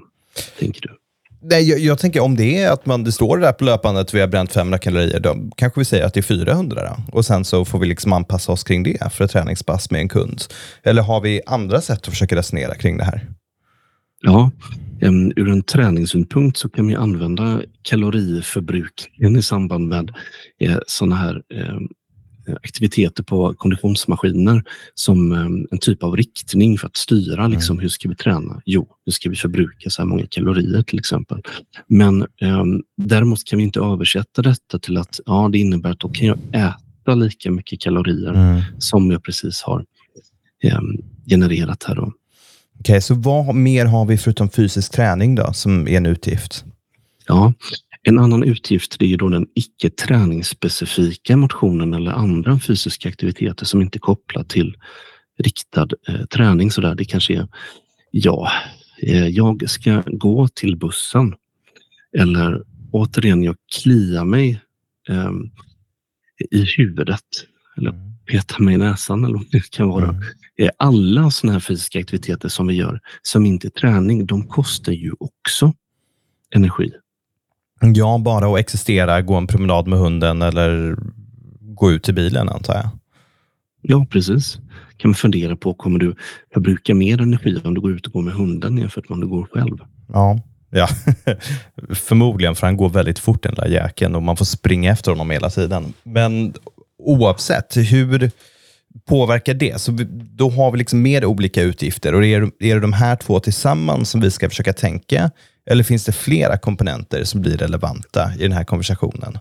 tänker 0.60 0.82
du? 0.82 0.98
Nej, 1.42 1.70
jag, 1.70 1.80
jag, 1.80 2.00
tänker 2.00 2.20
om 2.20 2.36
det 2.36 2.64
är 2.64 2.72
att 2.72 2.86
man, 2.86 3.04
det 3.04 3.12
står 3.12 3.38
där 3.38 3.54
på 3.54 3.64
löpandet 3.64 4.14
vi 4.14 4.20
har 4.20 4.28
bränt 4.28 4.54
500 4.54 4.80
kalorier, 4.80 5.20
då 5.20 5.36
kanske 5.58 5.80
vi 5.80 5.86
säger 5.86 6.06
att 6.06 6.14
det 6.14 6.20
är 6.20 6.46
400 6.46 6.82
då. 6.84 7.18
och 7.18 7.26
sen 7.26 7.46
så 7.46 7.66
får 7.66 7.80
vi 7.80 7.88
liksom 7.88 8.14
anpassa 8.14 8.52
oss 8.52 8.64
kring 8.64 8.84
det 8.84 9.14
för 9.14 9.26
ett 9.26 9.32
träningspass 9.32 9.92
med 9.92 10.02
en 10.02 10.10
kund. 10.10 10.42
Eller 10.84 11.02
har 11.02 11.22
vi 11.22 11.42
andra 11.46 11.82
sätt 11.82 12.00
att 12.00 12.10
försöka 12.10 12.36
resonera 12.36 12.76
kring 12.76 12.98
det 12.98 13.04
här? 13.04 13.28
Ja, 14.22 14.52
um, 15.02 15.34
ur 15.36 15.50
en 15.50 15.64
träningssynpunkt 15.64 16.58
så 16.58 16.70
kan 16.70 16.88
vi 16.88 16.96
använda 16.96 17.62
kaloriförbrukningen 17.82 19.36
i 19.36 19.42
samband 19.42 19.88
med 19.88 20.14
eh, 20.60 20.78
sådana 20.88 21.16
här 21.16 21.42
eh, 21.54 21.80
aktiviteter 22.56 23.24
på 23.24 23.54
konditionsmaskiner 23.54 24.64
som 24.94 25.32
ehm, 25.32 25.68
en 25.72 25.78
typ 25.78 26.04
av 26.04 26.16
riktning 26.16 26.78
för 26.78 26.88
att 26.88 26.98
styra 26.98 27.40
mm. 27.40 27.52
liksom, 27.52 27.80
hur 27.80 27.90
ska 27.90 28.10
vi 28.10 28.16
träna? 28.16 28.62
Jo, 28.66 28.88
nu 29.06 29.12
ska 29.12 29.30
vi 29.30 29.36
förbruka 29.36 29.90
så 29.90 30.02
här 30.02 30.10
många 30.10 30.28
kalorier 30.30 30.84
till 30.84 31.00
exempel. 31.00 31.42
Men 31.88 32.22
eh, 32.22 32.64
däremot 32.98 33.44
kan 33.46 33.58
vi 33.58 33.64
inte 33.64 33.80
översätta 33.80 34.42
detta 34.42 34.80
till 34.80 34.98
att 34.98 35.20
ja, 35.26 35.50
det 35.52 35.58
innebär 35.58 35.90
att 35.90 36.00
då 36.00 36.10
kan 36.10 36.28
jag 36.28 36.40
äta 36.54 37.16
lika 37.16 37.52
mycket 37.52 37.82
kalorier 37.82 38.34
mm. 38.34 38.62
som 38.80 39.12
jag 39.12 39.24
precis 39.24 39.62
har 39.62 39.86
eh, 40.64 40.80
genererat 41.30 41.84
här. 41.84 42.00
Okej, 42.00 42.14
okay, 42.80 43.02
så 43.02 43.16
vad 43.16 43.56
mer 43.56 43.86
har 43.86 44.06
vi 44.06 44.18
förutom 44.18 44.50
fysisk 44.50 44.92
träning 44.92 45.36
då, 45.36 45.54
som 45.54 45.88
är 45.88 45.98
en 45.98 46.06
utgift? 46.06 46.66
Ja, 47.28 47.54
en 48.08 48.20
annan 48.20 48.44
utgift 48.44 49.02
är 49.02 49.18
då 49.18 49.30
den 49.30 49.48
icke 49.56 49.90
träningsspecifika 49.90 51.38
motionen 51.38 51.94
eller 51.94 52.12
andra 52.12 52.60
fysiska 52.60 53.10
aktiviteter 53.10 53.66
som 53.66 53.82
inte 53.82 53.98
är 53.98 54.00
kopplat 54.00 54.50
till 54.50 54.76
riktad 55.38 55.88
eh, 56.08 56.26
träning. 56.26 56.72
Så 56.72 56.82
där. 56.82 56.96
Det 56.96 57.06
kanske 57.06 57.34
är, 57.34 57.48
ja, 58.12 58.52
eh, 59.02 59.28
jag 59.28 59.70
ska 59.70 60.04
gå 60.06 60.48
till 60.48 60.78
bussen. 60.78 61.36
Eller 62.18 62.64
återigen, 62.92 63.44
jag 63.44 63.56
kliar 63.82 64.26
mig 64.26 64.62
eh, 65.10 65.32
i 66.50 66.66
huvudet. 66.78 67.26
Eller 67.78 67.90
mm. 67.90 68.12
petar 68.26 68.60
mig 68.60 68.76
i 68.76 68.78
näsan 68.78 69.26
eller 69.26 69.38
vad 69.38 69.52
det 69.52 69.70
kan 69.70 69.90
vara. 69.90 70.10
Mm. 70.10 70.24
Eh, 70.58 70.70
alla 70.78 71.32
sådana 71.32 71.54
här 71.54 71.60
fysiska 71.60 72.00
aktiviteter 72.00 72.50
som 72.50 72.68
vi 72.68 72.74
gör 72.74 73.00
som 73.22 73.46
inte 73.46 73.68
är 73.68 73.70
träning, 73.70 74.26
de 74.26 74.48
kostar 74.48 74.92
ju 74.92 75.14
också 75.20 75.74
energi. 76.56 76.92
Ja, 77.80 78.18
bara 78.18 78.54
att 78.54 78.60
existera, 78.60 79.22
gå 79.22 79.36
en 79.36 79.48
promenad 79.48 79.88
med 79.88 80.00
hunden 80.00 80.42
eller 80.42 80.98
gå 81.60 81.92
ut 81.92 82.04
till 82.04 82.14
bilen 82.14 82.50
antar 82.50 82.74
jag. 82.74 82.90
Ja, 83.82 84.06
precis. 84.10 84.60
Kan 84.98 85.10
man 85.10 85.16
fundera 85.16 85.56
på, 85.56 85.74
kommer 85.74 86.00
du 86.00 86.16
förbruka 86.54 86.96
mer 86.96 87.22
energi 87.22 87.62
om 87.64 87.74
du 87.74 87.82
går 87.82 87.92
ut 87.92 88.08
och 88.08 88.14
går 88.14 88.22
med 88.22 88.34
hunden 88.34 88.78
jämfört 88.78 89.10
med 89.10 89.16
om 89.16 89.22
du 89.22 89.28
går 89.28 89.48
själv? 89.54 89.78
Ja, 90.14 90.40
ja. 90.70 90.88
förmodligen, 91.96 92.56
för 92.56 92.68
han 92.68 92.78
går 92.78 92.90
väldigt 92.90 93.20
fort 93.20 93.44
den 93.44 93.56
där 93.56 93.68
jäkeln 93.68 94.16
och 94.16 94.24
man 94.24 94.38
får 94.38 94.46
springa 94.46 94.92
efter 94.92 95.12
honom 95.12 95.30
hela 95.30 95.50
tiden. 95.50 95.94
Men 96.04 96.54
oavsett, 97.00 97.78
hur 97.78 98.32
påverkar 99.08 99.54
det? 99.54 99.82
Så 99.82 99.92
då 100.12 100.50
har 100.50 100.72
vi 100.72 100.78
liksom 100.78 101.02
mer 101.02 101.26
olika 101.26 101.62
utgifter 101.62 102.16
och 102.16 102.26
är, 102.26 102.42
är 102.42 102.76
det 102.76 102.80
de 102.80 102.94
här 102.94 103.16
två 103.16 103.40
tillsammans 103.40 104.10
som 104.10 104.22
vi 104.22 104.32
ska 104.32 104.50
försöka 104.50 104.74
tänka 104.74 105.32
eller 105.68 105.84
finns 105.84 106.06
det 106.06 106.12
flera 106.12 106.58
komponenter 106.58 107.24
som 107.24 107.42
blir 107.42 107.58
relevanta 107.58 108.32
i 108.36 108.44
den 108.44 108.52
här 108.52 108.64
konversationen? 108.64 109.38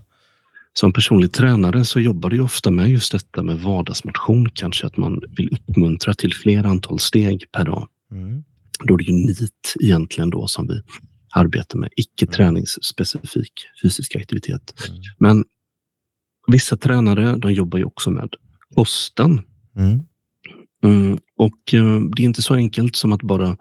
Som 0.73 0.93
personlig 0.93 1.33
tränare 1.33 1.85
så 1.85 2.01
jobbar 2.01 2.31
du 2.31 2.41
ofta 2.41 2.71
med 2.71 2.91
just 2.91 3.13
detta 3.13 3.43
med 3.43 3.61
vardagsmotion, 3.61 4.51
kanske 4.51 4.87
att 4.87 4.97
man 4.97 5.23
vill 5.37 5.59
uppmuntra 5.69 6.15
till 6.15 6.35
fler 6.35 6.65
antal 6.65 6.99
steg 6.99 7.45
per 7.53 7.65
dag. 7.65 7.89
Mm. 8.13 8.45
Då 8.85 8.95
är 8.95 8.99
det 8.99 9.05
ju 9.05 9.13
NEAT 9.13 9.75
egentligen 9.81 10.31
då 10.31 10.49
som 10.49 10.67
vi 10.67 10.83
arbeta 11.35 11.79
med, 11.79 11.91
icke 11.97 12.27
träningsspecifik 12.27 13.53
fysisk 13.83 14.17
aktivitet. 14.17 14.75
Mm. 14.89 15.01
Men 15.19 15.45
vissa 16.47 16.77
tränare 16.77 17.37
de 17.37 17.53
jobbar 17.53 17.79
ju 17.79 17.85
också 17.85 18.11
med 18.11 18.29
kosten. 18.75 19.43
Mm. 19.77 20.01
Mm, 20.85 21.19
och 21.37 21.75
eh, 21.75 22.01
det 22.17 22.23
är 22.23 22.27
inte 22.27 22.43
så 22.43 22.55
enkelt 22.55 22.97
som 22.97 23.13
att 23.13 23.23
bara 23.23 23.57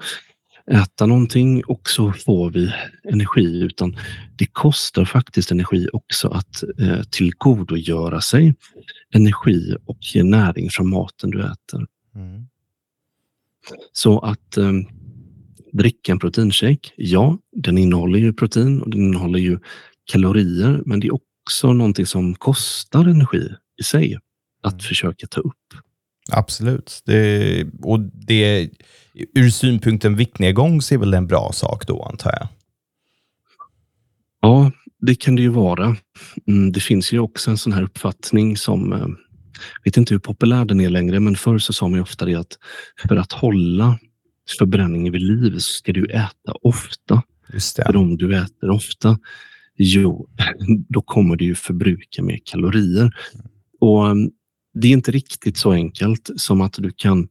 äta 0.72 1.06
någonting 1.06 1.64
och 1.64 1.90
så 1.90 2.14
får 2.14 2.50
vi 2.50 2.74
energi, 3.04 3.62
utan 3.62 3.98
det 4.36 4.46
kostar 4.46 5.06
faktiskt 5.06 5.52
energi 5.52 5.88
också 5.94 6.28
att 6.28 6.64
eh, 6.80 7.02
tillgodogöra 7.02 8.22
sig 8.22 8.56
energi 9.14 9.76
och 9.86 10.00
näring 10.24 10.70
från 10.70 10.90
maten 10.90 11.30
du 11.30 11.42
äter. 11.42 11.88
Mm. 12.16 12.48
Så 13.94 14.20
att 14.20 14.58
eh, 14.58 14.72
dricka 15.74 16.12
en 16.12 16.20
proteinshake, 16.20 16.90
ja, 16.96 17.38
den 17.52 17.78
innehåller 17.78 18.20
ju 18.20 18.34
protein 18.34 18.82
och 18.82 18.90
den 18.90 19.02
innehåller 19.02 19.40
ju 19.40 19.60
kalorier, 20.06 20.82
men 20.86 21.00
det 21.00 21.08
är 21.08 21.14
också 21.14 21.74
någonting 21.74 22.06
som 22.06 22.36
kostar 22.36 23.06
energi 23.06 23.50
i 23.80 23.84
sig 23.84 24.20
att 24.62 24.74
mm. 24.74 24.80
försöka 24.80 25.28
ta 25.28 25.42
upp. 25.42 25.74
Absolut. 26.32 27.02
Det, 27.06 27.66
och 27.82 28.00
det, 28.00 28.70
ur 29.36 29.50
synpunkten 29.50 30.16
viktnedgång 30.16 30.82
så 30.82 30.94
är 30.94 30.98
väl 30.98 31.14
en 31.14 31.28
bra 31.28 31.52
sak 31.54 31.88
då, 31.88 32.04
antar 32.04 32.32
jag? 32.32 32.48
Ja, 34.42 34.72
det 35.00 35.16
kan 35.16 35.36
det 35.36 35.42
ju 35.42 35.50
vara. 35.50 35.98
Mm, 36.48 36.72
det 36.72 36.80
finns 36.80 37.14
ju 37.14 37.20
också 37.20 37.52
en 37.52 37.58
sån 37.58 37.74
här 37.74 37.84
uppfattning 37.84 38.58
som, 38.58 38.92
jag 38.92 39.02
eh, 39.02 39.08
vet 39.84 39.98
inte 39.98 40.14
hur 40.14 40.20
populär 40.20 40.66
den 40.66 40.82
är 40.82 40.90
längre, 40.90 41.20
men 41.20 41.36
förr 41.36 41.58
så 41.58 41.74
sa 41.74 41.88
man 41.88 41.98
ju 41.98 42.02
ofta 42.02 42.26
det 42.26 42.36
att 42.36 42.58
för 43.08 43.16
att 43.16 43.32
hålla 43.32 44.00
förbränningen 44.60 45.14
vid 45.14 45.22
liv 45.22 45.54
så 45.54 45.72
ska 45.72 45.94
du 45.94 46.06
äta 46.06 46.54
ofta. 46.62 47.24
Just 47.54 47.78
det. 47.78 47.84
För 47.86 47.96
om 47.96 48.18
du 48.18 48.38
äter 48.38 48.70
ofta, 48.70 49.20
jo, 49.78 50.30
då 50.90 51.02
kommer 51.02 51.36
du 51.36 51.46
ju 51.46 51.56
förbruka 51.56 52.24
mer 52.24 52.40
kalorier. 52.46 53.16
Och 53.80 54.08
mm, 54.08 54.32
det 54.76 54.88
är 54.88 54.92
inte 54.92 55.12
riktigt 55.12 55.58
så 55.58 55.72
enkelt 55.72 56.30
som 56.36 56.62
att 56.62 56.74
du 56.74 56.92
kan 56.92 57.28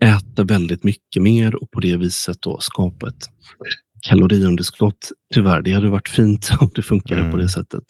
äta 0.00 0.44
väldigt 0.44 0.84
mycket 0.84 1.22
mer 1.22 1.54
och 1.54 1.70
på 1.70 1.80
det 1.80 1.96
viset 1.96 2.42
då 2.42 2.60
skapa 2.60 3.08
ett 3.08 3.28
kaloriunderskott. 4.00 5.12
Tyvärr, 5.34 5.62
det 5.62 5.72
hade 5.72 5.90
varit 5.90 6.08
fint 6.08 6.50
om 6.60 6.70
det 6.74 6.82
funkade 6.82 7.20
mm. 7.20 7.30
på 7.30 7.36
det 7.36 7.42
mm. 7.42 7.48
sättet. 7.48 7.84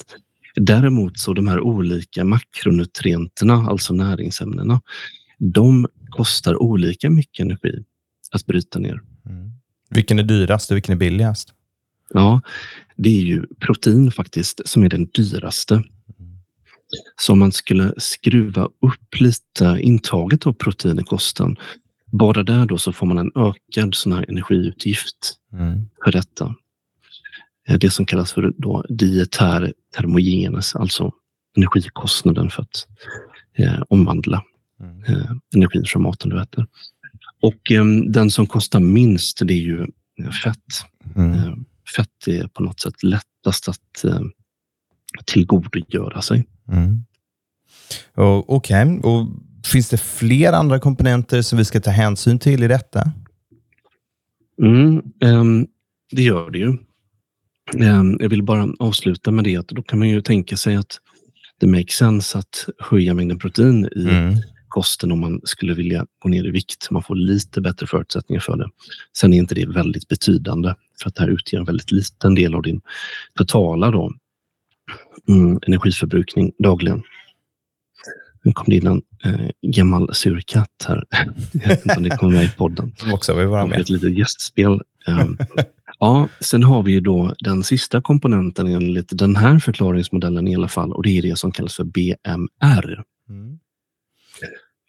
Däremot 0.55 1.19
så 1.19 1.33
de 1.33 1.49
här 1.49 1.61
olika 1.61 2.25
makronutrienterna, 2.25 3.55
alltså 3.55 3.95
näringsämnena, 3.95 4.81
de 5.39 5.89
kostar 6.09 6.63
olika 6.63 7.11
mycket 7.11 7.45
energi 7.45 7.85
att 8.31 8.47
bryta 8.47 8.79
ner. 8.79 9.01
Mm. 9.27 9.51
Vilken 9.91 10.19
är 10.19 10.23
dyrast 10.23 10.71
och 10.71 10.77
vilken 10.77 10.93
är 10.93 10.99
billigast? 10.99 11.55
Ja, 12.15 12.41
det 12.97 13.09
är 13.11 13.23
ju 13.23 13.47
protein 13.61 14.13
faktiskt 14.13 14.61
som 14.65 14.83
är 14.83 14.89
den 14.89 15.07
dyraste. 15.07 15.83
Så 17.21 17.33
om 17.33 17.39
man 17.39 17.53
skulle 17.53 17.95
skruva 17.97 18.65
upp 18.65 19.21
lite 19.21 19.79
intaget 19.81 20.47
av 20.47 20.53
protein 20.53 21.01
i 21.01 21.03
kosten, 21.03 21.57
bara 22.13 22.43
där 22.43 22.67
då 22.67 22.79
så 22.79 22.93
får 22.93 23.07
man 23.07 23.19
en 23.19 23.33
ökad 23.35 23.95
sån 23.95 24.13
här 24.13 24.25
energiutgift 24.29 25.35
mm. 25.53 25.89
för 26.05 26.13
detta. 26.13 26.55
Eh, 27.69 27.79
det 27.79 27.91
som 27.91 28.07
kallas 28.07 28.33
för 28.33 28.53
då 28.59 28.85
dietär 28.89 29.73
termogenes, 29.97 30.77
alltså 30.77 31.13
energikostnaden 31.57 32.51
för 32.51 32.63
att 32.63 32.87
eh, 33.59 33.83
omvandla 33.89 34.45
mm. 34.81 35.05
eh, 35.05 35.31
energin 35.55 35.85
från 35.87 36.03
maten 36.03 36.31
du 36.31 36.43
äter. 36.43 36.67
Och 37.41 37.73
eh, 37.73 37.85
den 37.87 38.31
som 38.31 38.47
kostar 38.47 38.81
minst, 38.81 39.39
det 39.47 39.55
är 39.55 39.63
ju 39.63 39.81
eh, 40.21 40.31
fett. 40.31 40.57
Mm. 41.17 41.33
Eh, 41.33 41.55
fett 41.97 42.27
är 42.27 42.47
på 42.47 42.63
något 42.63 42.81
sätt 42.81 43.03
lättast 43.03 43.69
att 43.69 44.05
tillgodogöra 45.25 46.23
sig. 46.23 46.47
Mm. 46.71 47.05
Okej, 48.47 48.87
okay. 48.87 48.99
och 48.99 49.27
finns 49.67 49.89
det 49.89 49.99
fler 49.99 50.53
andra 50.53 50.79
komponenter 50.79 51.43
som 51.43 51.59
vi 51.59 51.65
ska 51.65 51.81
ta 51.81 51.91
hänsyn 51.91 52.39
till 52.39 52.63
i 52.63 52.69
detta? 52.69 53.13
Mm, 54.63 55.03
um, 55.25 55.67
det 56.13 56.23
gör 56.23 56.51
det 56.51 56.59
ju. 56.59 56.77
Um, 57.75 58.17
jag 58.21 58.29
vill 58.29 58.43
bara 58.43 58.69
avsluta 58.79 59.31
med 59.31 59.45
det 59.45 59.57
att 59.57 59.69
då 59.69 59.83
kan 59.83 59.99
man 59.99 60.09
ju 60.09 60.23
tänka 60.23 60.57
sig 60.57 60.77
att 60.77 60.99
det 61.61 61.67
makes 61.67 61.95
sense 61.95 62.39
att 62.39 62.67
höja 62.79 63.15
mängden 63.15 63.39
protein 63.39 63.89
i 63.97 64.03
mm. 64.03 64.35
kosten 64.69 65.13
om 65.13 65.21
man 65.21 65.41
skulle 65.45 65.75
vilja 65.75 66.07
gå 66.19 66.29
ner 66.29 66.47
i 66.47 66.51
vikt. 66.51 66.91
Man 66.91 67.03
får 67.03 67.15
lite 67.15 67.61
bättre 67.61 67.87
förutsättningar 67.87 68.41
för 68.41 68.57
det. 68.57 68.69
Sen 69.17 69.33
är 69.33 69.39
inte 69.39 69.55
det 69.55 69.67
väldigt 69.67 70.09
betydande 70.09 70.75
för 71.03 71.09
att 71.09 71.15
det 71.15 71.23
här 71.23 71.31
utgör 71.31 71.61
en 71.61 71.67
väldigt 71.67 71.93
liten 71.93 72.35
del 72.35 72.55
av 72.55 72.63
din 72.63 72.81
totala 73.35 73.91
då, 73.91 74.13
mm, 75.29 75.59
energiförbrukning 75.67 76.53
dagligen. 76.59 77.03
Nu 78.43 78.53
kom 78.53 78.65
det 78.69 78.77
in 78.77 78.87
en 78.87 79.03
eh, 79.25 79.51
gammal 79.63 80.15
sur 80.15 80.41
katt 80.47 80.87
här. 80.89 81.05
Jag 81.53 81.69
vet 81.69 81.85
inte 81.85 81.97
om 81.97 82.03
det 82.03 82.17
kommer 82.17 82.33
med 82.33 82.45
i 82.45 82.53
podden. 82.57 82.93
Som 82.97 83.13
också 83.13 83.35
vill 83.35 83.47
vara 83.47 83.67
med. 83.67 83.81
Ett 83.81 83.89
litet 83.89 84.19
gästspel. 84.19 84.83
Um, 85.07 85.39
ja, 85.99 86.29
sen 86.41 86.63
har 86.63 86.83
vi 86.83 86.93
ju 86.93 87.01
då 87.01 87.35
den 87.39 87.63
sista 87.63 88.03
komponenten 88.03 88.67
enligt 88.67 89.19
den 89.19 89.37
här 89.37 89.59
förklaringsmodellen 89.59 90.49
i 90.49 90.55
alla 90.55 90.69
fall 90.69 90.93
och 90.93 91.03
det 91.03 91.19
är 91.19 91.23
det 91.23 91.39
som 91.39 91.53
kallas 91.53 91.75
för 91.75 91.85
BMR. 91.85 93.05
Mm. 93.29 93.59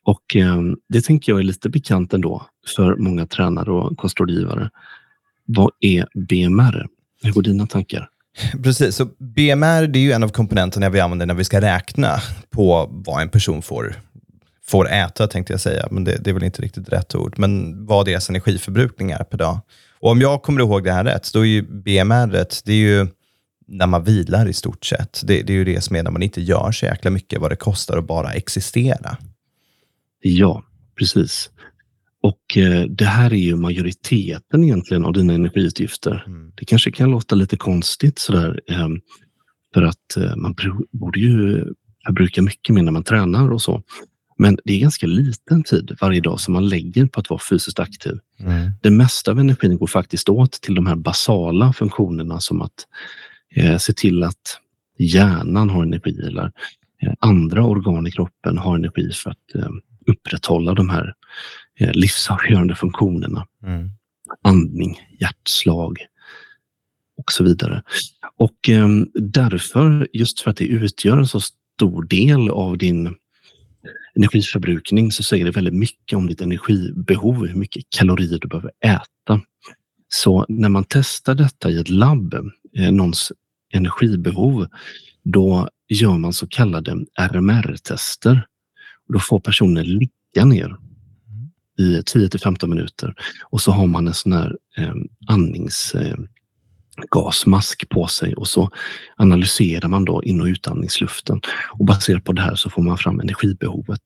Och 0.04 0.36
eh, 0.36 0.62
det 0.90 1.02
tänker 1.02 1.32
jag 1.32 1.40
är 1.40 1.44
lite 1.44 1.70
bekant 1.70 2.14
ändå 2.14 2.46
för 2.76 2.96
många 2.96 3.28
tränare 3.28 3.72
och 3.72 3.98
kostrådgivare. 3.98 4.70
Vad 5.46 5.72
är 5.80 6.08
BMR? 6.14 6.88
Hur 7.24 7.32
går 7.32 7.42
dina 7.42 7.68
tankar? 7.68 8.10
Precis, 8.64 8.96
så 8.96 9.06
BMR 9.06 9.88
det 9.88 10.00
är 10.00 10.04
ju 10.04 10.12
en 10.12 10.24
av 10.24 10.30
komponenterna 10.30 10.90
vi 10.90 11.00
använder 11.00 11.26
när 11.26 11.34
vi 11.34 11.44
ska 11.44 11.62
räkna 11.62 12.22
på 12.50 12.88
vad 12.92 13.22
en 13.22 13.30
person 13.30 13.62
får, 13.62 13.96
får 14.66 14.90
äta, 14.90 15.28
tänkte 15.28 15.54
jag 15.54 15.60
säga. 15.60 15.88
Men 15.92 16.04
det, 16.04 16.18
det 16.24 16.30
är 16.30 16.34
väl 16.34 16.44
inte 16.44 16.62
riktigt 16.62 16.90
rätt 16.90 17.16
ord. 17.16 17.34
Men 17.38 17.86
vad 17.86 18.06
deras 18.06 18.30
energiförbrukning 18.30 19.12
är 19.12 19.24
per 19.24 19.38
dag. 19.38 19.60
Och 20.00 20.12
om 20.12 20.22
jag 20.22 20.42
kommer 20.42 20.62
ihåg 20.62 20.84
det 20.84 20.92
här 20.92 21.04
rätt, 21.04 21.34
då 21.34 21.40
är 21.40 21.50
ju 21.50 21.62
BMR 21.62 22.46
det 22.66 22.72
är 22.72 22.76
ju 22.76 23.08
när 23.68 23.88
man 23.88 24.04
vilar 24.04 24.48
i 24.48 24.54
stort 24.54 24.86
sett. 24.86 25.22
Det, 25.24 25.42
det 25.42 25.54
är 25.54 25.58
ju 25.58 25.64
det 25.64 25.82
som 25.82 25.96
är 25.96 26.04
när 26.04 26.12
man 26.12 26.24
inte 26.24 26.42
gör 26.42 26.72
så 26.72 26.86
jäkla 26.86 27.12
mycket, 27.12 27.42
vad 27.42 27.52
det 27.52 27.56
kostar 27.56 27.98
att 27.98 28.08
bara 28.08 28.34
existera. 28.34 29.18
Ja, 30.22 30.64
precis. 30.98 31.50
Och 32.22 32.58
eh, 32.58 32.86
det 32.86 33.06
här 33.06 33.34
är 33.34 33.38
ju 33.38 33.56
majoriteten 33.56 34.64
egentligen 34.64 35.06
av 35.06 35.14
dina 35.14 35.34
energiutgifter. 35.34 36.24
Mm. 36.28 36.52
Det 36.56 36.66
kanske 36.66 36.92
kan 36.92 37.12
låta 37.12 37.36
lite 37.36 37.58
konstigt 37.58 38.20
sådär 38.20 38.62
eh, 38.68 38.88
för 39.74 39.84
att 39.84 40.18
eh, 40.18 40.36
man 40.36 40.56
borde 40.92 41.20
ju 41.20 41.66
förbruka 42.06 42.42
mycket 42.42 42.76
mer 42.76 42.84
när 42.84 42.92
man 42.92 43.04
tränar 43.04 43.52
och 43.52 43.62
så. 43.62 43.84
Men 44.38 44.58
det 44.66 44.74
är 44.74 44.80
ganska 44.80 45.08
liten 45.08 45.64
tid 45.64 45.98
varje 46.02 46.22
dag 46.22 46.40
som 46.40 46.54
man 46.54 46.70
lägger 46.70 47.06
på 47.06 47.20
att 47.20 47.30
vara 47.30 47.42
fysiskt 47.50 47.80
aktiv. 47.80 48.20
Mm. 48.40 48.72
Det 48.82 48.92
mesta 48.92 49.32
av 49.32 49.40
energin 49.40 49.78
går 49.78 49.88
faktiskt 49.88 50.30
åt 50.30 50.52
till 50.52 50.76
de 50.76 50.86
här 50.86 50.96
basala 50.96 51.74
funktionerna 51.74 52.40
som 52.40 52.62
att 52.62 52.88
eh, 53.56 53.78
se 53.78 53.94
till 53.94 54.24
att 54.24 54.60
hjärnan 54.98 55.70
har 55.70 55.84
energi 55.84 56.22
eller 56.28 56.52
eh, 57.02 57.14
andra 57.20 57.66
organ 57.66 58.08
i 58.08 58.12
kroppen 58.12 58.58
har 58.58 58.76
energi 58.76 59.12
för 59.14 59.30
att 59.30 59.56
eh, 59.56 59.70
upprätthålla 60.08 60.74
de 60.74 60.90
här 60.90 61.14
livsavgörande 61.94 62.76
funktionerna. 62.76 63.48
Mm. 63.64 63.90
Andning, 64.44 65.00
hjärtslag 65.20 65.98
och 67.18 67.32
så 67.32 67.44
vidare. 67.44 67.84
Och 68.38 68.70
eh, 68.70 68.88
därför, 69.14 70.08
just 70.14 70.40
för 70.40 70.52
att 70.52 70.58
det 70.58 70.66
utgör 70.66 71.18
en 71.18 71.28
så 71.28 71.40
stor 71.40 72.04
del 72.04 72.50
av 72.50 72.78
din 72.78 73.16
energiförbrukning 74.16 75.12
så 75.12 75.24
säger 75.24 75.46
det 75.46 75.52
väldigt 75.52 75.74
mycket 75.74 76.18
om 76.18 76.28
ditt 76.28 76.42
energibehov, 76.42 77.48
hur 77.48 77.56
mycket 77.56 77.84
kalorier 77.90 78.40
du 78.40 78.48
behöver 78.48 78.72
äta. 78.86 79.42
Så 80.08 80.46
när 80.50 80.70
man 80.70 80.86
testar 80.90 81.36
detta 81.36 81.70
i 81.70 81.80
ett 81.80 81.90
labb, 81.90 82.34
eh, 82.78 82.92
någons 82.92 83.32
energibehov, 83.74 84.68
då 85.24 85.70
gör 85.90 86.18
man 86.18 86.34
så 86.34 86.48
kallade 86.48 87.06
RMR-tester. 87.20 88.46
Då 89.14 89.20
får 89.20 89.40
personen 89.40 89.86
ligga 89.86 90.46
ner 90.46 90.78
i 91.80 92.04
10 92.06 92.30
till 92.30 92.40
15 92.40 92.70
minuter 92.70 93.14
och 93.50 93.62
så 93.62 93.72
har 93.72 93.88
man 93.88 94.08
en 94.08 94.14
sån 94.14 94.34
här 94.34 94.58
eh, 94.78 94.94
andningsgasmask 95.28 97.84
eh, 97.84 97.88
på 97.90 98.08
sig 98.08 98.36
och 98.36 98.48
så 98.48 98.70
analyserar 99.18 99.88
man 99.88 100.06
då 100.06 100.24
in 100.24 100.42
och 100.42 100.48
utandningsluften 100.48 101.42
och 101.72 101.86
baserat 101.86 102.24
på 102.24 102.34
det 102.34 102.42
här 102.42 102.56
så 102.56 102.70
får 102.70 102.82
man 102.82 102.98
fram 102.98 103.20
energibehovet. 103.20 104.02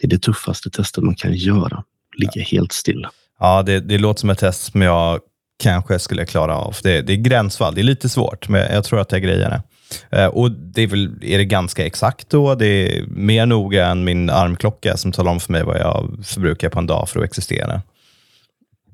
Det 0.00 0.06
är 0.06 0.08
det 0.08 0.18
tuffaste 0.18 0.70
testet 0.70 1.04
man 1.04 1.14
kan 1.14 1.34
göra, 1.34 1.84
ligga 2.16 2.42
helt 2.42 2.72
still. 2.72 3.06
Ja, 3.38 3.62
det, 3.62 3.80
det 3.80 3.98
låter 3.98 4.20
som 4.20 4.30
ett 4.30 4.38
test 4.38 4.72
som 4.72 4.82
jag 4.82 5.20
kanske 5.62 5.98
skulle 5.98 6.26
klara 6.26 6.56
av. 6.56 6.76
Det, 6.82 7.02
det 7.02 7.12
är 7.12 7.16
gränsfall, 7.16 7.74
det 7.74 7.80
är 7.80 7.82
lite 7.82 8.08
svårt, 8.08 8.48
men 8.48 8.60
jag 8.60 8.84
tror 8.84 9.00
att 9.00 9.12
jag 9.12 9.22
grejer 9.22 9.50
det. 9.50 9.62
Eh, 10.10 10.26
och 10.26 10.50
det 10.50 10.82
är, 10.82 10.86
väl, 10.86 11.14
är 11.22 11.38
det 11.38 11.44
ganska 11.44 11.86
exakt 11.86 12.30
då? 12.30 12.54
Det 12.54 12.66
är 12.66 13.06
mer 13.06 13.46
noga 13.46 13.86
än 13.86 14.04
min 14.04 14.30
armklocka 14.30 14.96
som 14.96 15.12
talar 15.12 15.32
om 15.32 15.40
för 15.40 15.52
mig 15.52 15.64
vad 15.64 15.80
jag 15.80 16.18
förbrukar 16.24 16.68
på 16.68 16.78
en 16.78 16.86
dag 16.86 17.08
för 17.08 17.20
att 17.20 17.26
existera? 17.26 17.82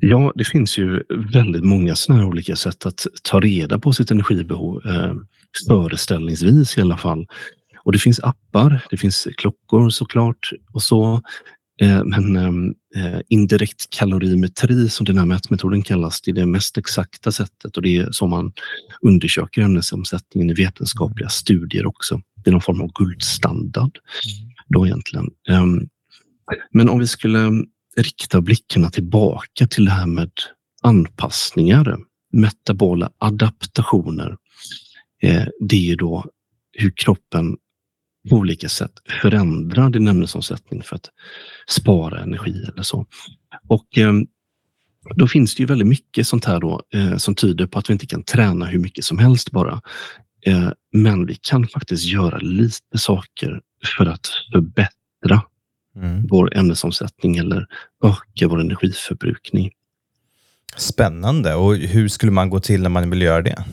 Ja, 0.00 0.32
det 0.34 0.44
finns 0.44 0.78
ju 0.78 1.02
väldigt 1.32 1.64
många 1.64 1.94
sådana 1.94 2.22
här 2.22 2.28
olika 2.28 2.56
sätt 2.56 2.86
att 2.86 3.06
ta 3.22 3.40
reda 3.40 3.78
på 3.78 3.92
sitt 3.92 4.10
energibehov. 4.10 4.86
Eh, 4.86 5.14
föreställningsvis 5.68 6.78
i 6.78 6.80
alla 6.80 6.96
fall. 6.96 7.26
Och 7.84 7.92
det 7.92 7.98
finns 7.98 8.20
appar, 8.20 8.86
det 8.90 8.96
finns 8.96 9.28
klockor 9.36 9.90
såklart 9.90 10.50
och 10.72 10.82
så. 10.82 11.22
Eh, 11.80 12.04
men 12.04 12.36
ehm, 12.36 12.74
eh, 12.96 13.20
indirekt 13.28 13.90
kalorimetri 13.90 14.88
som 14.88 15.06
den 15.06 15.18
här 15.18 15.26
mätmetoden 15.26 15.82
kallas, 15.82 16.20
det 16.20 16.30
är 16.30 16.34
det 16.34 16.46
mest 16.46 16.78
exakta 16.78 17.32
sättet 17.32 17.76
och 17.76 17.82
det 17.82 17.96
är 17.96 18.12
så 18.12 18.26
man 18.26 18.52
undersöker 19.00 19.62
ämnesomsättningen 19.62 20.50
i 20.50 20.54
vetenskapliga 20.54 21.28
studier 21.28 21.86
också. 21.86 22.20
Det 22.44 22.50
är 22.50 22.52
någon 22.52 22.60
form 22.60 22.80
av 22.80 22.92
guldstandard 22.92 23.98
mm. 24.38 24.52
då 24.68 24.86
egentligen. 24.86 25.30
Ehm, 25.48 25.88
men 26.70 26.88
om 26.88 26.98
vi 26.98 27.06
skulle 27.06 27.64
rikta 27.96 28.40
blickarna 28.40 28.90
tillbaka 28.90 29.66
till 29.66 29.84
det 29.84 29.90
här 29.90 30.06
med 30.06 30.30
anpassningar, 30.82 31.98
metabola 32.32 33.10
adaptationer. 33.18 34.36
Eh, 35.22 35.46
det 35.60 35.90
är 35.90 35.96
då 35.96 36.24
hur 36.72 36.92
kroppen 36.96 37.56
på 38.30 38.36
olika 38.36 38.68
sätt 38.68 38.92
förändrar 39.22 39.90
din 39.90 40.08
ämnesomsättning 40.08 40.82
för 40.82 40.96
att 40.96 41.10
spara 41.68 42.20
energi 42.20 42.64
eller 42.72 42.82
så. 42.82 43.06
Och 43.68 43.98
eh, 43.98 44.12
då 45.14 45.28
finns 45.28 45.54
det 45.54 45.60
ju 45.60 45.66
väldigt 45.66 45.88
mycket 45.88 46.26
sånt 46.26 46.44
här 46.44 46.60
då, 46.60 46.82
eh, 46.94 47.16
som 47.16 47.34
tyder 47.34 47.66
på 47.66 47.78
att 47.78 47.90
vi 47.90 47.92
inte 47.92 48.06
kan 48.06 48.22
träna 48.22 48.66
hur 48.66 48.78
mycket 48.78 49.04
som 49.04 49.18
helst 49.18 49.50
bara. 49.50 49.80
Eh, 50.46 50.70
men 50.92 51.26
vi 51.26 51.34
kan 51.34 51.68
faktiskt 51.68 52.04
göra 52.04 52.38
lite 52.38 52.98
saker 52.98 53.60
för 53.96 54.06
att 54.06 54.26
förbättra 54.52 55.42
mm. 55.96 56.26
vår 56.26 56.56
ämnesomsättning 56.56 57.36
eller 57.36 57.66
öka 58.04 58.48
vår 58.48 58.60
energiförbrukning. 58.60 59.70
Spännande. 60.76 61.54
Och 61.54 61.76
hur 61.76 62.08
skulle 62.08 62.32
man 62.32 62.50
gå 62.50 62.60
till 62.60 62.82
när 62.82 62.90
man 62.90 63.10
vill 63.10 63.22
göra 63.22 63.42
det? 63.42 63.64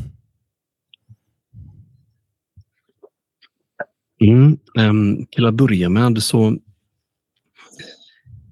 Mm, 4.22 4.58
um, 4.78 5.26
till 5.32 5.46
att 5.46 5.54
börja 5.54 5.90
med 5.90 6.24
så 6.24 6.58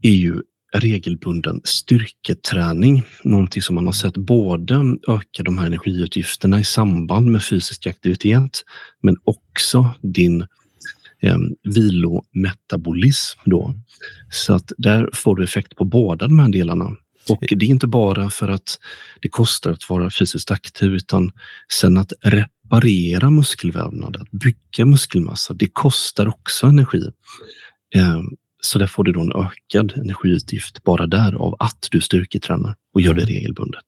är 0.01 0.11
ju 0.11 0.41
regelbunden 0.73 1.61
styrketräning 1.63 3.03
någonting 3.23 3.61
som 3.61 3.75
man 3.75 3.85
har 3.85 3.93
sett 3.93 4.17
både 4.17 4.75
öka 5.07 5.43
de 5.43 5.57
här 5.57 5.65
energiutgifterna 5.65 6.59
i 6.59 6.63
samband 6.63 7.31
med 7.31 7.43
fysisk 7.43 7.87
aktivitet 7.87 8.63
men 9.01 9.17
också 9.23 9.89
din 10.01 10.41
eh, 11.21 11.37
vilometabolism. 11.63 13.39
Då. 13.45 13.73
Så 14.31 14.53
att 14.53 14.71
där 14.77 15.09
får 15.13 15.35
du 15.35 15.43
effekt 15.43 15.75
på 15.75 15.85
båda 15.85 16.27
de 16.27 16.39
här 16.39 16.49
delarna. 16.49 16.95
Och 17.29 17.45
det 17.49 17.65
är 17.65 17.69
inte 17.69 17.87
bara 17.87 18.29
för 18.29 18.47
att 18.47 18.79
det 19.21 19.29
kostar 19.29 19.71
att 19.71 19.89
vara 19.89 20.09
fysiskt 20.09 20.51
aktiv 20.51 20.93
utan 20.93 21.31
sen 21.71 21.97
att 21.97 22.13
reparera 22.69 23.29
muskelvävnad, 23.29 24.17
att 24.21 24.31
bygga 24.31 24.85
muskelmassa, 24.85 25.53
det 25.53 25.67
kostar 25.67 26.27
också 26.27 26.67
energi. 26.67 27.03
Eh, 27.95 28.21
så 28.61 28.79
där 28.79 28.87
får 28.87 29.03
du 29.03 29.11
då 29.11 29.21
en 29.21 29.31
ökad 29.31 29.93
energiutgift 29.97 30.83
bara 30.83 31.07
där 31.07 31.33
av 31.33 31.55
att 31.59 31.87
du 31.91 32.01
styrketränar 32.01 32.75
och 32.93 33.01
gör 33.01 33.13
det 33.13 33.25
regelbundet. 33.25 33.85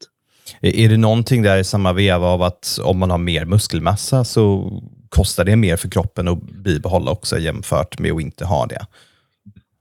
Är 0.62 0.90
det 0.90 0.98
någonting 0.98 1.42
där 1.42 1.58
i 1.58 1.64
samma 1.64 1.94
veva 1.94 2.28
av 2.28 2.42
att 2.42 2.80
om 2.84 3.00
man 3.00 3.10
har 3.10 3.18
mer 3.18 3.46
muskelmassa 3.46 4.24
så 4.24 4.72
kostar 5.10 5.46
det 5.46 5.56
mer 5.56 5.78
för 5.78 5.90
kroppen 5.90 6.28
att 6.28 6.44
bibehålla 6.44 7.12
också 7.12 7.40
jämfört 7.40 8.00
med 8.00 8.12
att 8.12 8.22
inte 8.22 8.46
ha 8.46 8.66
det? 8.66 8.86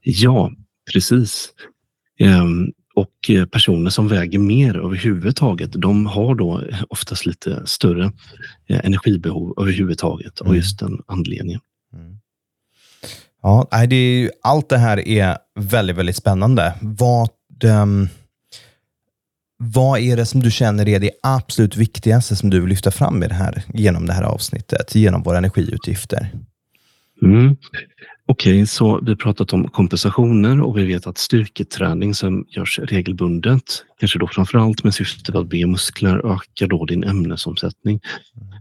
Ja, 0.03 0.51
precis. 0.93 1.49
Och 3.01 3.29
eh, 3.29 3.45
personer 3.45 3.89
som 3.89 4.07
väger 4.07 4.39
mer 4.39 4.77
överhuvudtaget, 4.77 5.71
de 5.73 6.05
har 6.05 6.35
då 6.35 6.63
oftast 6.89 7.25
lite 7.25 7.61
större 7.65 8.11
eh, 8.67 8.85
energibehov 8.85 9.53
överhuvudtaget 9.61 10.41
mm. 10.41 10.49
av 10.49 10.55
just 10.55 10.79
den 10.79 11.01
anledningen. 11.07 11.59
Mm. 11.93 12.17
Ja, 13.41 13.67
det 13.89 13.95
är, 13.95 14.31
allt 14.43 14.69
det 14.69 14.77
här 14.77 15.07
är 15.07 15.37
väldigt, 15.59 15.95
väldigt 15.95 16.15
spännande. 16.15 16.73
Vad, 16.81 17.29
um, 17.63 18.09
vad 19.57 19.99
är 19.99 20.17
det 20.17 20.25
som 20.25 20.39
du 20.39 20.51
känner 20.51 20.89
är 20.89 20.99
det 20.99 21.11
absolut 21.23 21.75
viktigaste 21.75 22.35
som 22.35 22.49
du 22.49 22.59
vill 22.59 22.69
lyfta 22.69 22.91
fram 22.91 23.23
i 23.23 23.27
det 23.27 23.33
här, 23.33 23.63
genom 23.73 24.05
det 24.05 24.13
här 24.13 24.23
avsnittet, 24.23 24.95
genom 24.95 25.23
våra 25.23 25.37
energiutgifter? 25.37 26.31
Mm. 27.21 27.57
Okej, 28.31 28.53
okay, 28.53 28.65
så 28.65 28.99
vi 29.01 29.15
pratat 29.15 29.53
om 29.53 29.67
kompensationer 29.67 30.61
och 30.61 30.77
vi 30.77 30.85
vet 30.85 31.07
att 31.07 31.17
styrketräning 31.17 32.15
som 32.15 32.45
görs 32.49 32.79
regelbundet, 32.79 33.63
kanske 33.99 34.19
då 34.19 34.27
framförallt 34.27 34.83
med 34.83 34.93
syftet 34.93 35.35
att 35.35 35.49
be 35.49 35.67
muskler 35.67 36.33
öka 36.33 36.67
då 36.67 36.85
din 36.85 37.03
ämnesomsättning. 37.03 37.99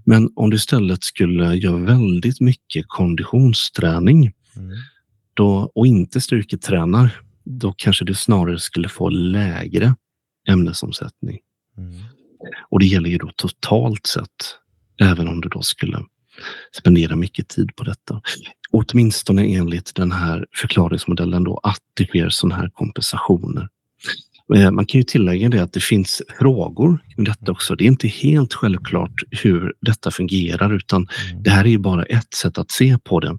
Men 0.04 0.30
om 0.36 0.50
du 0.50 0.56
istället 0.56 1.04
skulle 1.04 1.54
göra 1.54 1.76
väldigt 1.76 2.40
mycket 2.40 2.84
konditionsträning 2.88 4.32
mm. 4.56 4.70
då, 5.34 5.72
och 5.74 5.86
inte 5.86 6.20
styrketränar, 6.20 7.20
då 7.44 7.74
kanske 7.76 8.04
du 8.04 8.14
snarare 8.14 8.58
skulle 8.58 8.88
få 8.88 9.08
lägre 9.08 9.94
ämnesomsättning. 10.48 11.38
Mm. 11.78 11.94
Och 12.70 12.78
det 12.80 12.86
gäller 12.86 13.10
ju 13.10 13.18
då 13.18 13.30
totalt 13.36 14.06
sett, 14.06 14.56
även 15.00 15.28
om 15.28 15.40
du 15.40 15.48
då 15.48 15.62
skulle 15.62 16.04
spendera 16.78 17.16
mycket 17.16 17.48
tid 17.48 17.76
på 17.76 17.84
detta. 17.84 18.22
Åtminstone 18.72 19.44
enligt 19.46 19.94
den 19.94 20.12
här 20.12 20.46
förklaringsmodellen 20.56 21.44
då 21.44 21.60
att 21.62 21.80
det 21.94 22.06
sker 22.06 22.28
sådana 22.28 22.56
här 22.56 22.70
kompensationer. 22.74 23.68
Eh, 24.54 24.70
man 24.70 24.86
kan 24.86 24.98
ju 24.98 25.04
tillägga 25.04 25.48
det 25.48 25.62
att 25.62 25.72
det 25.72 25.82
finns 25.82 26.22
frågor 26.38 26.98
kring 27.14 27.24
detta 27.24 27.52
också. 27.52 27.74
Det 27.74 27.84
är 27.84 27.86
inte 27.86 28.08
helt 28.08 28.54
självklart 28.54 29.22
hur 29.30 29.74
detta 29.80 30.10
fungerar 30.10 30.74
utan 30.74 31.08
mm. 31.30 31.42
det 31.42 31.50
här 31.50 31.64
är 31.64 31.68
ju 31.68 31.78
bara 31.78 32.02
ett 32.02 32.34
sätt 32.34 32.58
att 32.58 32.70
se 32.70 32.98
på 33.04 33.20
det. 33.20 33.38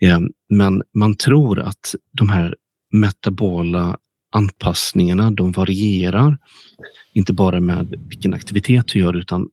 Eh, 0.00 0.20
men 0.48 0.82
man 0.94 1.14
tror 1.14 1.60
att 1.60 1.94
de 2.12 2.28
här 2.28 2.56
metabola 2.92 3.96
anpassningarna, 4.32 5.30
de 5.30 5.52
varierar. 5.52 6.38
Inte 7.14 7.32
bara 7.32 7.60
med 7.60 7.94
vilken 8.08 8.34
aktivitet 8.34 8.86
du 8.88 8.98
gör 8.98 9.16
utan 9.16 9.48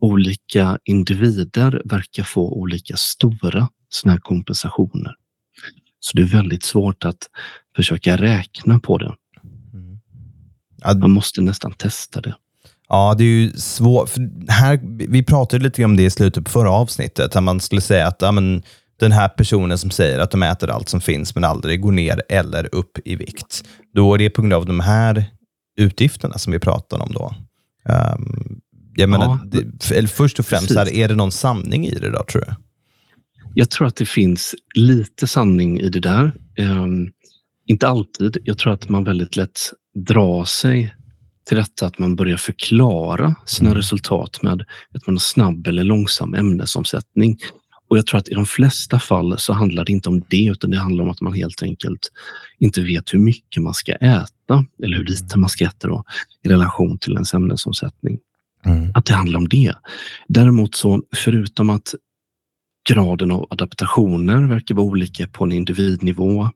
olika 0.00 0.78
individer 0.84 1.82
verkar 1.84 2.22
få 2.22 2.52
olika 2.52 2.96
stora 2.96 3.68
sådana 3.88 4.12
här 4.12 4.20
kompensationer. 4.20 5.14
Så 6.00 6.16
det 6.16 6.22
är 6.22 6.26
väldigt 6.26 6.62
svårt 6.62 7.04
att 7.04 7.28
försöka 7.76 8.16
räkna 8.16 8.78
på 8.78 8.98
det. 8.98 9.14
Mm. 9.74 11.00
Man 11.00 11.10
måste 11.10 11.40
nästan 11.40 11.72
testa 11.72 12.20
det. 12.20 12.34
Ja, 12.88 13.14
det 13.18 13.24
är 13.24 13.26
ju 13.26 13.52
svårt. 13.52 14.10
Här, 14.48 14.80
vi 15.08 15.22
pratade 15.22 15.64
lite 15.64 15.84
om 15.84 15.96
det 15.96 16.02
i 16.02 16.10
slutet 16.10 16.44
på 16.44 16.50
förra 16.50 16.70
avsnittet, 16.70 17.32
där 17.32 17.40
man 17.40 17.60
skulle 17.60 17.80
säga 17.80 18.06
att 18.06 18.22
ja, 18.22 18.32
men, 18.32 18.62
den 19.00 19.12
här 19.12 19.28
personen 19.28 19.78
som 19.78 19.90
säger 19.90 20.18
att 20.18 20.30
de 20.30 20.42
äter 20.42 20.70
allt 20.70 20.88
som 20.88 21.00
finns 21.00 21.34
men 21.34 21.44
aldrig 21.44 21.80
går 21.80 21.92
ner 21.92 22.22
eller 22.28 22.74
upp 22.74 22.98
i 23.04 23.16
vikt. 23.16 23.64
Då 23.94 24.14
är 24.14 24.18
det 24.18 24.30
på 24.30 24.42
grund 24.42 24.52
av 24.52 24.66
de 24.66 24.80
här 24.80 25.24
utgifterna 25.76 26.38
som 26.38 26.52
vi 26.52 26.58
pratar 26.58 27.02
om 27.02 27.12
då. 27.12 27.34
Um, 27.88 28.60
jag 28.94 29.08
menar, 29.08 29.24
ja, 29.24 29.58
det, 29.90 30.06
först 30.06 30.38
och 30.38 30.46
främst, 30.46 30.74
här, 30.74 30.94
är 30.94 31.08
det 31.08 31.14
någon 31.14 31.32
sanning 31.32 31.86
i 31.86 31.94
det 31.94 32.10
då, 32.10 32.24
tror 32.32 32.44
du? 32.46 32.54
Jag 33.54 33.70
tror 33.70 33.86
att 33.86 33.96
det 33.96 34.06
finns 34.06 34.54
lite 34.74 35.26
sanning 35.26 35.80
i 35.80 35.88
det 35.88 36.00
där. 36.00 36.32
Um, 36.58 37.12
inte 37.66 37.88
alltid. 37.88 38.38
Jag 38.44 38.58
tror 38.58 38.72
att 38.72 38.88
man 38.88 39.04
väldigt 39.04 39.36
lätt 39.36 39.60
drar 39.94 40.44
sig 40.44 40.94
till 41.48 41.56
detta 41.56 41.86
att 41.86 41.98
man 41.98 42.16
börjar 42.16 42.36
förklara 42.36 43.34
sina 43.46 43.70
mm. 43.70 43.76
resultat 43.76 44.42
med 44.42 44.64
att 44.94 45.06
man 45.06 45.14
har 45.14 45.20
snabb 45.20 45.66
eller 45.66 45.84
långsam 45.84 46.34
ämnesomsättning. 46.34 47.38
Och 47.88 47.98
jag 47.98 48.06
tror 48.06 48.20
att 48.20 48.28
i 48.28 48.34
de 48.34 48.46
flesta 48.46 48.98
fall 48.98 49.38
så 49.38 49.52
handlar 49.52 49.84
det 49.84 49.92
inte 49.92 50.08
om 50.08 50.24
det 50.28 50.44
utan 50.44 50.70
det 50.70 50.78
handlar 50.78 51.04
om 51.04 51.10
att 51.10 51.20
man 51.20 51.32
helt 51.32 51.62
enkelt 51.62 52.10
inte 52.58 52.80
vet 52.80 53.14
hur 53.14 53.18
mycket 53.18 53.62
man 53.62 53.74
ska 53.74 53.92
äta 53.92 54.64
eller 54.82 54.96
hur 54.96 55.04
lite 55.04 55.38
man 55.38 55.50
ska 55.50 55.64
äta 55.64 55.88
då, 55.88 56.04
i 56.44 56.48
relation 56.48 56.98
till 56.98 57.12
ens 57.12 57.34
ämnesomsättning. 57.34 58.18
Mm. 58.64 58.90
Att 58.94 59.04
det 59.04 59.14
handlar 59.14 59.38
om 59.38 59.48
det. 59.48 59.74
Däremot 60.28 60.74
så 60.74 61.02
förutom 61.16 61.70
att 61.70 61.94
graden 62.88 63.30
av 63.30 63.46
adaptationer 63.50 64.46
verkar 64.46 64.74
vara 64.74 64.86
olika 64.86 65.26
på 65.26 65.44
en 65.44 65.52
individnivå 65.52 66.50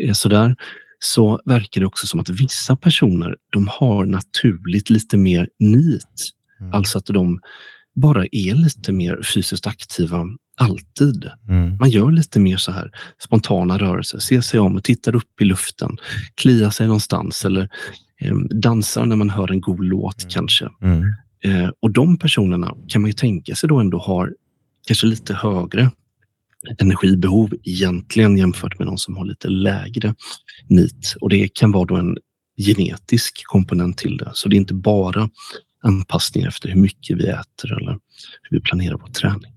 eh, 0.00 0.12
sådär, 0.12 0.56
så 0.98 1.40
verkar 1.44 1.80
det 1.80 1.86
också 1.86 2.06
som 2.06 2.20
att 2.20 2.28
vissa 2.28 2.76
personer 2.76 3.36
de 3.52 3.68
har 3.68 4.04
naturligt 4.04 4.90
lite 4.90 5.16
mer 5.16 5.48
nit. 5.58 6.30
Mm. 6.60 6.74
Alltså 6.74 6.98
att 6.98 7.06
de 7.06 7.40
bara 7.94 8.24
är 8.32 8.54
lite 8.54 8.92
mer 8.92 9.22
fysiskt 9.34 9.66
aktiva 9.66 10.26
alltid. 10.56 11.30
Mm. 11.48 11.76
Man 11.76 11.90
gör 11.90 12.10
lite 12.10 12.40
mer 12.40 12.56
så 12.56 12.72
här 12.72 12.90
spontana 13.22 13.78
rörelser, 13.78 14.18
ser 14.18 14.40
sig 14.40 14.60
om, 14.60 14.82
tittar 14.82 15.14
upp 15.14 15.40
i 15.40 15.44
luften, 15.44 15.96
kliar 16.34 16.70
sig 16.70 16.86
någonstans 16.86 17.44
eller 17.44 17.68
eh, 18.20 18.34
dansar 18.36 19.06
när 19.06 19.16
man 19.16 19.30
hör 19.30 19.52
en 19.52 19.60
god 19.60 19.84
låt 19.84 20.22
mm. 20.22 20.30
kanske. 20.30 20.68
Mm. 20.82 21.02
Eh, 21.44 21.70
och 21.80 21.90
de 21.90 22.18
personerna 22.18 22.74
kan 22.88 23.02
man 23.02 23.08
ju 23.08 23.12
tänka 23.12 23.54
sig 23.54 23.68
då 23.68 23.78
ändå 23.78 23.98
har 23.98 24.34
kanske 24.86 25.06
lite 25.06 25.34
högre 25.34 25.90
energibehov 26.78 27.54
egentligen 27.64 28.36
jämfört 28.36 28.78
med 28.78 28.88
de 28.88 28.98
som 28.98 29.16
har 29.16 29.24
lite 29.24 29.48
lägre 29.48 30.14
NIT. 30.68 31.16
Och 31.20 31.28
det 31.28 31.54
kan 31.54 31.72
vara 31.72 31.84
då 31.84 31.96
en 31.96 32.16
genetisk 32.66 33.42
komponent 33.44 33.98
till 33.98 34.16
det. 34.16 34.30
Så 34.34 34.48
det 34.48 34.56
är 34.56 34.58
inte 34.58 34.74
bara 34.74 35.30
anpassning 35.82 36.44
efter 36.44 36.68
hur 36.68 36.80
mycket 36.80 37.16
vi 37.16 37.26
äter 37.28 37.78
eller 37.80 37.92
hur 38.42 38.58
vi 38.58 38.60
planerar 38.60 38.98
vår 38.98 39.08
träning. 39.08 39.52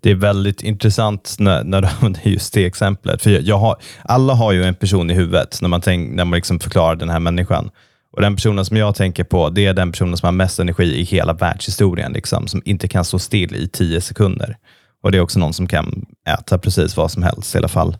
Det 0.00 0.10
är 0.10 0.14
väldigt 0.14 0.62
intressant 0.62 1.36
när, 1.38 1.64
när 1.64 1.82
du 1.82 1.88
använder 2.00 2.30
just 2.30 2.54
det 2.54 2.64
exemplet. 2.64 3.22
För 3.22 3.30
jag 3.30 3.58
har, 3.58 3.76
alla 4.02 4.34
har 4.34 4.52
ju 4.52 4.64
en 4.64 4.74
person 4.74 5.10
i 5.10 5.14
huvudet 5.14 5.58
när 5.62 5.68
man, 5.68 5.80
tänk, 5.80 6.14
när 6.14 6.24
man 6.24 6.36
liksom 6.36 6.60
förklarar 6.60 6.96
den 6.96 7.08
här 7.08 7.20
människan. 7.20 7.70
Och 8.12 8.22
Den 8.22 8.36
personen 8.36 8.64
som 8.64 8.76
jag 8.76 8.94
tänker 8.94 9.24
på, 9.24 9.50
det 9.50 9.66
är 9.66 9.74
den 9.74 9.92
personen 9.92 10.16
som 10.16 10.26
har 10.26 10.32
mest 10.32 10.58
energi 10.58 11.00
i 11.00 11.02
hela 11.02 11.32
världshistorien, 11.32 12.12
liksom, 12.12 12.46
som 12.46 12.62
inte 12.64 12.88
kan 12.88 13.04
stå 13.04 13.18
still 13.18 13.56
i 13.56 13.68
tio 13.68 14.00
sekunder. 14.00 14.56
Och 15.02 15.12
Det 15.12 15.18
är 15.18 15.22
också 15.22 15.38
någon 15.38 15.52
som 15.52 15.66
kan 15.66 16.06
äta 16.28 16.58
precis 16.58 16.96
vad 16.96 17.10
som 17.10 17.22
helst, 17.22 17.54
i 17.54 17.58
alla 17.58 17.68
fall 17.68 17.96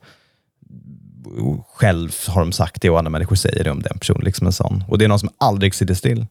själv 1.67 2.13
har 2.29 2.41
de 2.41 2.53
sagt 2.53 2.83
det 2.83 2.91
och 2.91 2.99
andra 2.99 3.11
människor 3.11 3.37
säger 3.37 3.65
det 3.65 3.71
om 3.71 3.83
den 3.83 3.99
personen. 3.99 4.25
Liksom 4.25 4.47
en 4.47 4.53
sån. 4.53 4.85
Och 4.89 4.99
Det 4.99 5.05
är 5.05 5.09
någon 5.09 5.19
som 5.19 5.31
aldrig 5.39 5.75
sitter 5.75 5.95
still. 5.95 6.27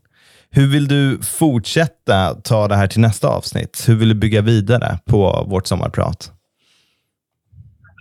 Hur 0.50 0.68
vill 0.68 0.88
du 0.88 1.20
fortsätta 1.22 2.36
ta 2.44 2.68
det 2.68 2.76
här 2.76 2.88
till 2.88 3.02
nästa 3.02 3.28
avsnitt? 3.28 3.84
Hur 3.88 3.96
vill 3.96 4.10
du 4.10 4.16
bygga 4.16 4.42
vidare 4.42 5.00
på 5.06 5.46
vårt 5.48 5.68
sommarprat? 5.68 6.32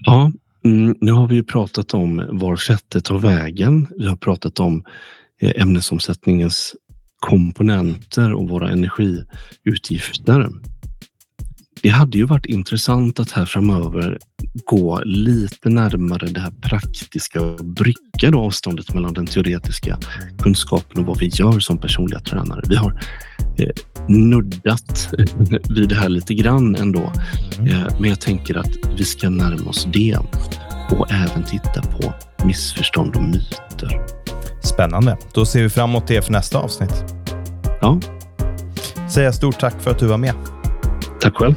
Ja, 0.04 0.32
mm, 0.64 0.96
nu 1.00 1.12
har 1.12 1.26
vi 1.26 1.42
pratat 1.42 1.94
om 1.94 2.38
var 2.38 2.56
fettet 2.56 3.04
tar 3.04 3.18
vägen. 3.18 3.86
Vi 3.98 4.06
har 4.06 4.16
pratat 4.16 4.60
om 4.60 4.84
ämnesomsättningens 5.40 6.74
komponenter 7.20 8.32
och 8.32 8.48
våra 8.48 8.70
energiutgifter. 8.70 10.48
Det 11.82 11.88
hade 11.88 12.18
ju 12.18 12.24
varit 12.24 12.46
intressant 12.46 13.20
att 13.20 13.30
här 13.30 13.44
framöver 13.44 14.18
gå 14.64 15.02
lite 15.04 15.68
närmare 15.68 16.26
det 16.26 16.40
här 16.40 16.50
praktiska 16.50 17.42
och 17.42 17.64
brygga 17.64 18.30
då 18.30 18.40
avståndet 18.40 18.94
mellan 18.94 19.14
den 19.14 19.26
teoretiska 19.26 19.98
kunskapen 20.38 21.00
och 21.00 21.06
vad 21.06 21.18
vi 21.18 21.26
gör 21.26 21.60
som 21.60 21.78
personliga 21.78 22.20
tränare. 22.20 22.62
Vi 22.68 22.76
har 22.76 23.02
eh, 23.58 23.70
nuddat 24.08 25.14
vid 25.70 25.88
det 25.88 25.94
här 25.94 26.08
lite 26.08 26.34
grann 26.34 26.76
ändå, 26.76 27.12
mm. 27.58 27.68
eh, 27.70 28.00
men 28.00 28.10
jag 28.10 28.20
tänker 28.20 28.56
att 28.56 28.76
vi 28.96 29.04
ska 29.04 29.30
närma 29.30 29.70
oss 29.70 29.88
det 29.92 30.18
och 30.90 31.12
även 31.12 31.44
titta 31.44 31.82
på 31.82 32.14
missförstånd 32.44 33.16
och 33.16 33.22
myter. 33.22 34.19
Spännande. 34.60 35.16
Då 35.32 35.46
ser 35.46 35.62
vi 35.62 35.68
fram 35.68 35.90
emot 35.90 36.06
det 36.06 36.22
för 36.22 36.32
nästa 36.32 36.58
avsnitt. 36.58 37.04
Ja. 37.80 38.00
Säga 39.10 39.32
stort 39.32 39.60
tack 39.60 39.74
för 39.80 39.90
att 39.90 39.98
du 39.98 40.06
var 40.06 40.18
med. 40.18 40.34
Tack 41.20 41.36
själv. 41.36 41.54